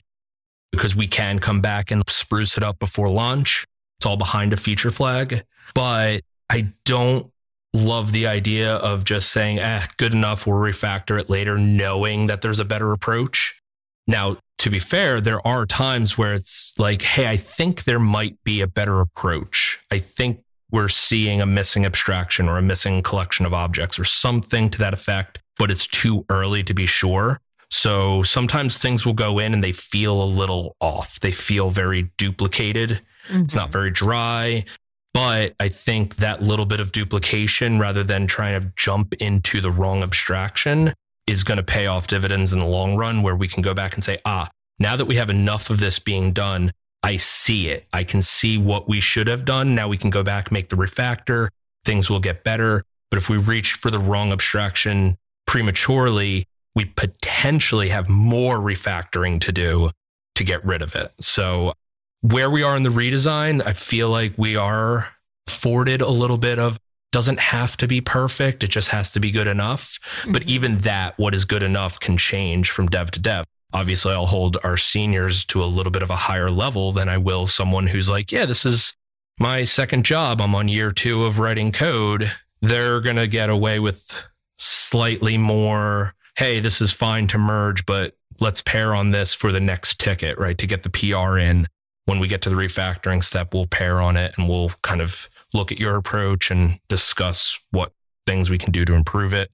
because 0.71 0.95
we 0.95 1.07
can 1.07 1.39
come 1.39 1.59
back 1.59 1.91
and 1.91 2.01
spruce 2.07 2.55
it 2.55 2.63
up 2.63 2.79
before 2.79 3.09
launch. 3.09 3.65
It's 3.99 4.05
all 4.05 4.15
behind 4.15 4.53
a 4.53 4.57
feature 4.57 4.89
flag. 4.89 5.43
But 5.75 6.21
I 6.49 6.73
don't 6.85 7.29
love 7.73 8.11
the 8.11 8.27
idea 8.27 8.75
of 8.75 9.03
just 9.03 9.31
saying, 9.31 9.59
eh, 9.59 9.83
good 9.97 10.13
enough, 10.13 10.45
we'll 10.45 10.57
refactor 10.57 11.19
it 11.19 11.29
later, 11.29 11.57
knowing 11.57 12.27
that 12.27 12.41
there's 12.41 12.59
a 12.59 12.65
better 12.65 12.91
approach. 12.91 13.61
Now, 14.07 14.37
to 14.59 14.69
be 14.69 14.79
fair, 14.79 15.21
there 15.21 15.45
are 15.47 15.65
times 15.65 16.17
where 16.17 16.33
it's 16.33 16.73
like, 16.77 17.01
hey, 17.01 17.27
I 17.27 17.37
think 17.37 17.83
there 17.83 17.99
might 17.99 18.37
be 18.43 18.61
a 18.61 18.67
better 18.67 18.99
approach. 18.99 19.79
I 19.89 19.97
think 19.97 20.43
we're 20.71 20.87
seeing 20.87 21.41
a 21.41 21.45
missing 21.45 21.85
abstraction 21.85 22.47
or 22.47 22.57
a 22.57 22.61
missing 22.61 23.01
collection 23.01 23.45
of 23.45 23.53
objects 23.53 23.99
or 23.99 24.03
something 24.03 24.69
to 24.69 24.77
that 24.79 24.93
effect, 24.93 25.39
but 25.57 25.71
it's 25.71 25.87
too 25.87 26.25
early 26.29 26.63
to 26.63 26.73
be 26.73 26.85
sure. 26.85 27.39
So 27.69 28.21
sometimes 28.23 28.77
things 28.77 29.05
will 29.05 29.13
go 29.13 29.39
in 29.39 29.53
and 29.53 29.63
they 29.63 29.71
feel 29.71 30.21
a 30.21 30.25
little 30.25 30.75
off. 30.79 31.19
They 31.19 31.31
feel 31.31 31.69
very 31.69 32.11
duplicated. 32.17 33.01
Mm-hmm. 33.29 33.43
It's 33.43 33.55
not 33.55 33.65
mm-hmm. 33.65 33.71
very 33.71 33.91
dry. 33.91 34.65
But 35.13 35.55
I 35.59 35.69
think 35.69 36.17
that 36.17 36.41
little 36.41 36.65
bit 36.65 36.79
of 36.79 36.91
duplication 36.91 37.79
rather 37.79 38.03
than 38.03 38.27
trying 38.27 38.61
to 38.61 38.71
jump 38.75 39.13
into 39.15 39.59
the 39.59 39.71
wrong 39.71 40.03
abstraction 40.03 40.93
is 41.27 41.43
going 41.43 41.57
to 41.57 41.63
pay 41.63 41.87
off 41.87 42.07
dividends 42.07 42.53
in 42.53 42.59
the 42.59 42.65
long 42.65 42.95
run 42.95 43.21
where 43.21 43.35
we 43.35 43.47
can 43.47 43.61
go 43.61 43.73
back 43.73 43.93
and 43.93 44.03
say, 44.03 44.19
ah, 44.25 44.49
now 44.79 44.95
that 44.95 45.05
we 45.05 45.15
have 45.15 45.29
enough 45.29 45.69
of 45.69 45.79
this 45.79 45.99
being 45.99 46.31
done, 46.31 46.71
I 47.03 47.17
see 47.17 47.67
it. 47.67 47.85
I 47.93 48.03
can 48.03 48.21
see 48.21 48.57
what 48.57 48.87
we 48.87 48.99
should 48.99 49.27
have 49.27 49.45
done. 49.45 49.75
Now 49.75 49.87
we 49.87 49.97
can 49.97 50.09
go 50.09 50.23
back, 50.23 50.51
make 50.51 50.69
the 50.69 50.75
refactor, 50.75 51.49
things 51.83 52.09
will 52.09 52.19
get 52.19 52.43
better. 52.43 52.83
But 53.09 53.17
if 53.17 53.29
we 53.29 53.37
reach 53.37 53.73
for 53.73 53.91
the 53.91 53.99
wrong 53.99 54.31
abstraction 54.31 55.17
prematurely, 55.45 56.45
we 56.75 56.85
potentially 56.85 57.89
have 57.89 58.07
more 58.07 58.57
refactoring 58.57 59.41
to 59.41 59.51
do 59.51 59.89
to 60.35 60.43
get 60.43 60.63
rid 60.63 60.81
of 60.81 60.95
it. 60.95 61.11
So 61.19 61.73
where 62.21 62.49
we 62.49 62.63
are 62.63 62.75
in 62.75 62.83
the 62.83 62.89
redesign, 62.89 63.65
I 63.65 63.73
feel 63.73 64.09
like 64.09 64.33
we 64.37 64.55
are 64.55 65.05
afforded 65.47 66.01
a 66.01 66.09
little 66.09 66.37
bit 66.37 66.59
of 66.59 66.77
doesn't 67.11 67.39
have 67.39 67.75
to 67.77 67.87
be 67.87 67.99
perfect. 67.99 68.63
It 68.63 68.69
just 68.69 68.89
has 68.89 69.11
to 69.11 69.19
be 69.19 69.31
good 69.31 69.47
enough. 69.47 69.99
Mm-hmm. 70.21 70.31
But 70.31 70.43
even 70.43 70.77
that, 70.77 71.17
what 71.17 71.33
is 71.33 71.45
good 71.45 71.63
enough 71.63 71.99
can 71.99 72.17
change 72.17 72.71
from 72.71 72.87
dev 72.87 73.11
to 73.11 73.19
dev. 73.19 73.45
Obviously, 73.73 74.13
I'll 74.13 74.25
hold 74.25 74.57
our 74.63 74.77
seniors 74.77 75.45
to 75.45 75.63
a 75.63 75.65
little 75.65 75.91
bit 75.91 76.03
of 76.03 76.09
a 76.09 76.15
higher 76.15 76.49
level 76.49 76.91
than 76.91 77.09
I 77.09 77.17
will 77.17 77.47
someone 77.47 77.87
who's 77.87 78.09
like, 78.09 78.31
yeah, 78.31 78.45
this 78.45 78.65
is 78.65 78.95
my 79.39 79.63
second 79.63 80.05
job. 80.05 80.41
I'm 80.41 80.55
on 80.55 80.67
year 80.67 80.91
two 80.91 81.25
of 81.25 81.39
writing 81.39 81.71
code. 81.71 82.31
They're 82.61 83.01
going 83.01 83.15
to 83.15 83.27
get 83.27 83.49
away 83.49 83.79
with 83.79 84.27
slightly 84.57 85.37
more, 85.37 86.13
hey, 86.37 86.59
this 86.59 86.81
is 86.81 86.91
fine 86.91 87.27
to 87.27 87.37
merge, 87.37 87.85
but 87.85 88.15
let's 88.39 88.61
pair 88.61 88.93
on 88.93 89.11
this 89.11 89.33
for 89.33 89.51
the 89.51 89.59
next 89.59 89.99
ticket, 89.99 90.37
right? 90.37 90.57
To 90.57 90.67
get 90.67 90.83
the 90.83 90.89
PR 90.89 91.37
in. 91.37 91.67
When 92.05 92.19
we 92.19 92.27
get 92.27 92.41
to 92.43 92.49
the 92.49 92.55
refactoring 92.55 93.23
step, 93.23 93.53
we'll 93.53 93.67
pair 93.67 94.01
on 94.01 94.17
it 94.17 94.33
and 94.37 94.49
we'll 94.49 94.71
kind 94.81 95.01
of 95.01 95.29
look 95.53 95.71
at 95.71 95.79
your 95.79 95.95
approach 95.95 96.49
and 96.51 96.79
discuss 96.89 97.59
what 97.71 97.91
things 98.25 98.49
we 98.49 98.57
can 98.57 98.71
do 98.71 98.85
to 98.85 98.93
improve 98.93 99.33
it. 99.33 99.49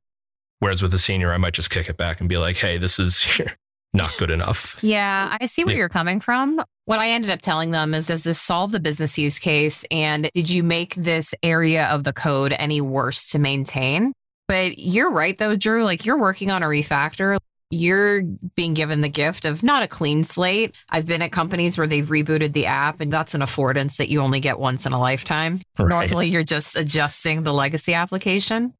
Whereas 0.59 0.81
with 0.81 0.93
a 0.93 0.97
senior, 0.97 1.31
I 1.33 1.37
might 1.37 1.53
just 1.53 1.69
kick 1.69 1.89
it 1.89 1.97
back 1.97 2.19
and 2.19 2.27
be 2.29 2.37
like, 2.37 2.55
hey, 2.57 2.77
this 2.77 2.99
is 2.99 3.41
not 3.93 4.15
good 4.17 4.29
enough. 4.29 4.79
Yeah, 4.81 5.37
I 5.39 5.45
see 5.45 5.63
where 5.63 5.73
Yeah. 5.73 5.79
you're 5.79 5.89
coming 5.89 6.19
from. 6.19 6.61
What 6.85 6.99
I 6.99 7.09
ended 7.09 7.29
up 7.31 7.41
telling 7.41 7.71
them 7.71 7.93
is 7.93 8.07
does 8.07 8.23
this 8.23 8.41
solve 8.41 8.71
the 8.71 8.79
business 8.79 9.17
use 9.19 9.39
case? 9.39 9.85
And 9.91 10.29
did 10.33 10.49
you 10.49 10.63
make 10.63 10.95
this 10.95 11.35
area 11.43 11.87
of 11.87 12.05
the 12.05 12.13
code 12.13 12.55
any 12.57 12.79
worse 12.81 13.29
to 13.31 13.39
maintain? 13.39 14.13
But 14.47 14.79
you're 14.79 15.11
right, 15.11 15.37
though, 15.37 15.55
Drew. 15.57 15.83
Like 15.83 16.05
you're 16.05 16.17
working 16.17 16.49
on 16.49 16.63
a 16.63 16.67
refactor. 16.67 17.37
You're 17.69 18.21
being 18.55 18.73
given 18.73 19.01
the 19.01 19.09
gift 19.09 19.45
of 19.45 19.61
not 19.61 19.83
a 19.83 19.87
clean 19.87 20.23
slate. 20.23 20.75
I've 20.89 21.05
been 21.05 21.21
at 21.21 21.31
companies 21.33 21.77
where 21.77 21.87
they've 21.87 22.05
rebooted 22.05 22.53
the 22.53 22.65
app, 22.67 23.01
and 23.01 23.11
that's 23.11 23.35
an 23.35 23.41
affordance 23.41 23.97
that 23.97 24.07
you 24.09 24.21
only 24.21 24.39
get 24.39 24.57
once 24.59 24.85
in 24.85 24.93
a 24.93 24.99
lifetime. 24.99 25.59
Right. 25.77 25.89
Normally, 25.89 26.27
you're 26.27 26.43
just 26.43 26.77
adjusting 26.77 27.43
the 27.43 27.53
legacy 27.53 27.93
application. 27.93 28.73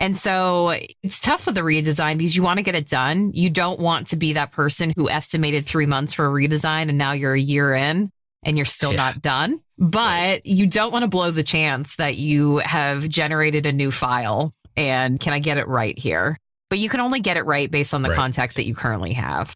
And 0.00 0.16
so 0.16 0.74
it's 1.02 1.18
tough 1.20 1.46
with 1.46 1.56
the 1.56 1.62
redesign 1.62 2.18
because 2.18 2.36
you 2.36 2.44
want 2.44 2.58
to 2.58 2.62
get 2.62 2.76
it 2.76 2.86
done. 2.88 3.32
You 3.34 3.50
don't 3.50 3.80
want 3.80 4.06
to 4.08 4.16
be 4.16 4.34
that 4.34 4.52
person 4.52 4.92
who 4.96 5.10
estimated 5.10 5.66
three 5.66 5.86
months 5.86 6.12
for 6.12 6.24
a 6.26 6.30
redesign 6.30 6.88
and 6.88 6.96
now 6.98 7.10
you're 7.10 7.34
a 7.34 7.40
year 7.40 7.74
in 7.74 8.12
and 8.44 8.56
you're 8.56 8.64
still 8.64 8.92
Yeah. 8.92 8.98
not 8.98 9.22
done. 9.22 9.58
But 9.76 10.46
you 10.46 10.68
don't 10.68 10.92
want 10.92 11.02
to 11.02 11.08
blow 11.08 11.32
the 11.32 11.42
chance 11.42 11.96
that 11.96 12.16
you 12.16 12.58
have 12.58 13.08
generated 13.08 13.66
a 13.66 13.72
new 13.72 13.90
file 13.90 14.52
and 14.76 15.18
can 15.18 15.32
I 15.32 15.40
get 15.40 15.58
it 15.58 15.66
right 15.66 15.98
here? 15.98 16.38
But 16.70 16.78
you 16.78 16.88
can 16.88 17.00
only 17.00 17.20
get 17.20 17.36
it 17.36 17.42
right 17.46 17.70
based 17.70 17.94
on 17.94 18.02
the 18.02 18.10
Right. 18.10 18.16
context 18.16 18.56
that 18.56 18.66
you 18.66 18.74
currently 18.74 19.14
have. 19.14 19.54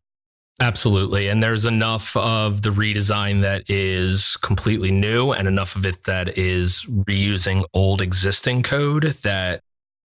Absolutely. 0.60 1.28
And 1.28 1.42
there's 1.42 1.64
enough 1.66 2.16
of 2.16 2.62
the 2.62 2.70
redesign 2.70 3.42
that 3.42 3.68
is 3.68 4.36
completely 4.42 4.90
new 4.90 5.32
and 5.32 5.48
enough 5.48 5.76
of 5.76 5.84
it 5.86 6.04
that 6.04 6.38
is 6.38 6.84
reusing 6.88 7.64
old 7.74 8.00
existing 8.00 8.62
code 8.62 9.04
that 9.22 9.62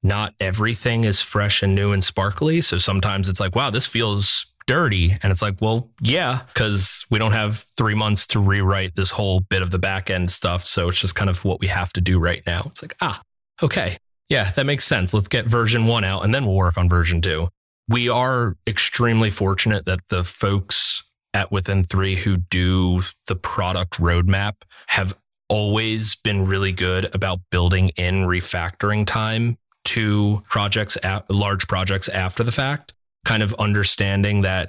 not 0.02 0.32
everything 0.40 1.04
is 1.04 1.20
fresh 1.20 1.62
and 1.62 1.74
new 1.74 1.92
and 1.92 2.02
sparkly. 2.02 2.60
So 2.60 2.78
sometimes 2.78 3.28
it's 3.28 3.40
like, 3.40 3.56
wow, 3.56 3.70
this 3.70 3.86
feels 3.86 4.46
dirty. 4.66 5.12
And 5.22 5.30
it's 5.32 5.42
like, 5.42 5.56
well, 5.60 5.90
yeah, 6.00 6.42
because 6.54 7.04
we 7.10 7.18
don't 7.18 7.32
have 7.32 7.64
three 7.76 7.94
months 7.94 8.26
to 8.28 8.40
rewrite 8.40 8.94
this 8.94 9.10
whole 9.10 9.40
bit 9.40 9.60
of 9.60 9.70
the 9.70 9.78
back 9.78 10.08
end 10.08 10.30
stuff. 10.30 10.64
So 10.64 10.88
it's 10.88 11.00
just 11.00 11.14
kind 11.14 11.28
of 11.28 11.44
what 11.44 11.58
we 11.60 11.66
have 11.66 11.92
to 11.94 12.00
do 12.00 12.18
right 12.18 12.42
now. 12.46 12.62
It's 12.66 12.80
like, 12.80 12.94
ah, 13.00 13.20
okay. 13.62 13.96
Yeah, 14.28 14.50
that 14.52 14.66
makes 14.66 14.84
sense. 14.84 15.14
Let's 15.14 15.28
get 15.28 15.46
version 15.46 15.86
one 15.86 16.04
out 16.04 16.24
and 16.24 16.34
then 16.34 16.44
we'll 16.44 16.56
work 16.56 16.76
on 16.76 16.88
version 16.88 17.20
two 17.20 17.48
we 17.88 18.08
are 18.08 18.56
extremely 18.66 19.30
fortunate 19.30 19.86
that 19.86 20.00
the 20.08 20.22
folks 20.22 21.10
at 21.34 21.50
Within 21.50 21.82
Three 21.82 22.14
who 22.14 22.36
do 22.36 23.02
the 23.26 23.36
product 23.36 23.98
roadmap 23.98 24.54
have 24.88 25.16
always 25.48 26.14
been 26.14 26.44
really 26.44 26.72
good 26.72 27.12
about 27.14 27.40
building 27.50 27.90
in 27.96 28.24
refactoring 28.24 29.06
time 29.06 29.56
to 29.86 30.42
projects, 30.48 30.98
large 31.30 31.66
projects 31.66 32.08
after 32.10 32.44
the 32.44 32.52
fact, 32.52 32.92
kind 33.24 33.42
of 33.42 33.54
understanding 33.54 34.42
that 34.42 34.68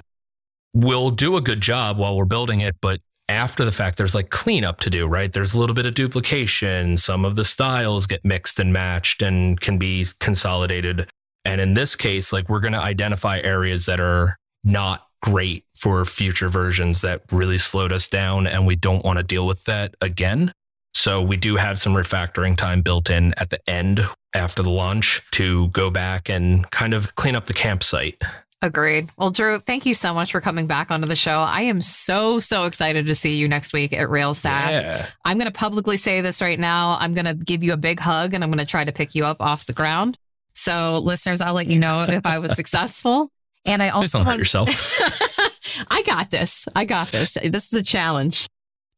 we'll 0.72 1.10
do 1.10 1.36
a 1.36 1.42
good 1.42 1.60
job 1.60 1.98
while 1.98 2.16
we're 2.16 2.24
building 2.24 2.60
it, 2.60 2.76
but 2.80 3.00
after 3.30 3.64
the 3.64 3.72
fact, 3.72 3.96
there's 3.96 4.14
like 4.14 4.30
cleanup 4.30 4.80
to 4.80 4.90
do, 4.90 5.06
right? 5.06 5.32
There's 5.32 5.54
a 5.54 5.58
little 5.58 5.74
bit 5.74 5.86
of 5.86 5.94
duplication. 5.94 6.96
Some 6.96 7.24
of 7.24 7.36
the 7.36 7.44
styles 7.44 8.06
get 8.06 8.24
mixed 8.24 8.58
and 8.58 8.72
matched 8.72 9.22
and 9.22 9.58
can 9.60 9.78
be 9.78 10.04
consolidated. 10.18 11.08
And 11.44 11.60
in 11.60 11.74
this 11.74 11.94
case, 11.94 12.32
like 12.32 12.48
we're 12.48 12.60
going 12.60 12.72
to 12.72 12.80
identify 12.80 13.38
areas 13.38 13.86
that 13.86 14.00
are 14.00 14.36
not 14.64 15.06
great 15.22 15.64
for 15.74 16.04
future 16.04 16.48
versions 16.48 17.02
that 17.02 17.22
really 17.30 17.58
slowed 17.58 17.92
us 17.92 18.08
down. 18.08 18.48
And 18.48 18.66
we 18.66 18.74
don't 18.74 19.04
want 19.04 19.18
to 19.18 19.22
deal 19.22 19.46
with 19.46 19.64
that 19.64 19.94
again. 20.00 20.52
So 20.92 21.22
we 21.22 21.36
do 21.36 21.54
have 21.54 21.78
some 21.78 21.94
refactoring 21.94 22.56
time 22.56 22.82
built 22.82 23.10
in 23.10 23.32
at 23.36 23.50
the 23.50 23.60
end 23.70 24.00
after 24.34 24.62
the 24.62 24.70
launch 24.70 25.22
to 25.32 25.68
go 25.68 25.88
back 25.88 26.28
and 26.28 26.68
kind 26.70 26.94
of 26.94 27.14
clean 27.14 27.36
up 27.36 27.46
the 27.46 27.54
campsite. 27.54 28.20
Agreed. 28.62 29.08
Well, 29.16 29.30
Drew, 29.30 29.58
thank 29.58 29.86
you 29.86 29.94
so 29.94 30.12
much 30.12 30.32
for 30.32 30.40
coming 30.42 30.66
back 30.66 30.90
onto 30.90 31.06
the 31.06 31.16
show. 31.16 31.38
I 31.40 31.62
am 31.62 31.80
so, 31.80 32.40
so 32.40 32.66
excited 32.66 33.06
to 33.06 33.14
see 33.14 33.36
you 33.36 33.48
next 33.48 33.72
week 33.72 33.94
at 33.94 34.10
Rails 34.10 34.38
SaaS. 34.38 34.72
Yeah. 34.72 35.06
I'm 35.24 35.38
going 35.38 35.50
to 35.50 35.58
publicly 35.58 35.96
say 35.96 36.20
this 36.20 36.42
right 36.42 36.58
now. 36.58 36.98
I'm 37.00 37.14
going 37.14 37.24
to 37.24 37.32
give 37.32 37.64
you 37.64 37.72
a 37.72 37.78
big 37.78 37.98
hug 38.00 38.34
and 38.34 38.44
I'm 38.44 38.50
going 38.50 38.58
to 38.58 38.66
try 38.66 38.84
to 38.84 38.92
pick 38.92 39.14
you 39.14 39.24
up 39.24 39.40
off 39.40 39.64
the 39.64 39.72
ground. 39.72 40.18
So, 40.52 40.98
listeners, 40.98 41.40
I'll 41.40 41.54
let 41.54 41.68
you 41.68 41.78
know 41.78 42.02
if 42.02 42.26
I 42.26 42.38
was 42.38 42.52
successful. 42.56 43.30
And 43.64 43.82
I 43.82 43.90
Please 43.90 44.14
also 44.14 44.18
don't 44.18 44.26
hurt 44.26 44.38
yourself. 44.38 44.68
I 45.90 46.02
got 46.02 46.30
this. 46.30 46.68
I 46.74 46.84
got 46.84 47.08
this. 47.08 47.38
This 47.42 47.72
is 47.72 47.78
a 47.78 47.82
challenge. 47.82 48.46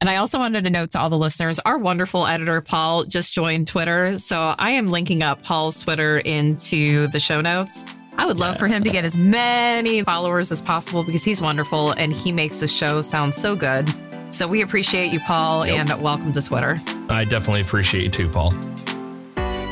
And 0.00 0.10
I 0.10 0.16
also 0.16 0.40
wanted 0.40 0.64
to 0.64 0.70
note 0.70 0.90
to 0.92 0.98
all 0.98 1.08
the 1.08 1.18
listeners, 1.18 1.60
our 1.60 1.78
wonderful 1.78 2.26
editor, 2.26 2.60
Paul, 2.60 3.04
just 3.04 3.32
joined 3.32 3.68
Twitter. 3.68 4.18
So 4.18 4.56
I 4.58 4.72
am 4.72 4.88
linking 4.88 5.22
up 5.22 5.44
Paul's 5.44 5.80
Twitter 5.80 6.18
into 6.18 7.06
the 7.08 7.20
show 7.20 7.40
notes. 7.40 7.84
I 8.18 8.26
would 8.26 8.38
love 8.38 8.58
for 8.58 8.68
him 8.68 8.84
to 8.84 8.90
get 8.90 9.04
as 9.04 9.16
many 9.18 10.02
followers 10.02 10.52
as 10.52 10.60
possible 10.62 11.02
because 11.02 11.24
he's 11.24 11.40
wonderful 11.40 11.92
and 11.92 12.12
he 12.12 12.30
makes 12.30 12.60
the 12.60 12.68
show 12.68 13.02
sound 13.02 13.34
so 13.34 13.56
good. 13.56 13.88
So 14.30 14.46
we 14.46 14.62
appreciate 14.62 15.12
you, 15.12 15.20
Paul, 15.20 15.66
Yep. 15.66 15.90
and 15.90 16.02
welcome 16.02 16.32
to 16.32 16.42
Twitter. 16.42 16.76
I 17.08 17.24
definitely 17.24 17.60
appreciate 17.62 18.04
you 18.04 18.10
too, 18.10 18.28
Paul. 18.28 18.54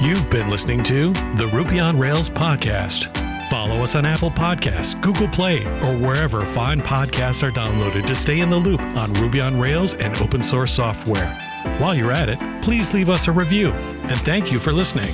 You've 0.00 0.29
been 0.31 0.48
listening 0.50 0.83
to 0.85 1.12
the 1.37 1.48
Ruby 1.53 1.79
on 1.81 1.98
Rails 1.98 2.31
podcast. 2.31 3.16
Follow 3.50 3.83
us 3.83 3.94
on 3.94 4.07
Apple 4.07 4.31
Podcasts, 4.31 4.98
Google 5.00 5.29
Play, 5.29 5.64
or 5.83 5.96
wherever 5.96 6.40
fine 6.42 6.81
podcasts 6.81 7.42
are 7.46 7.50
downloaded 7.50 8.07
to 8.07 8.14
stay 8.14 8.40
in 8.40 8.48
the 8.48 8.57
loop 8.57 8.81
on 8.96 9.12
Ruby 9.14 9.40
on 9.40 9.59
Rails 9.59 9.94
and 9.94 10.16
open 10.20 10.40
source 10.40 10.70
software. 10.72 11.37
While 11.79 11.94
you're 11.94 12.12
at 12.12 12.29
it, 12.29 12.38
please 12.62 12.94
leave 12.94 13.11
us 13.11 13.29
a 13.29 13.33
review. 13.33 13.70
And 13.72 14.18
thank 14.20 14.53
you 14.53 14.59
for 14.61 14.72
listening. 14.72 15.12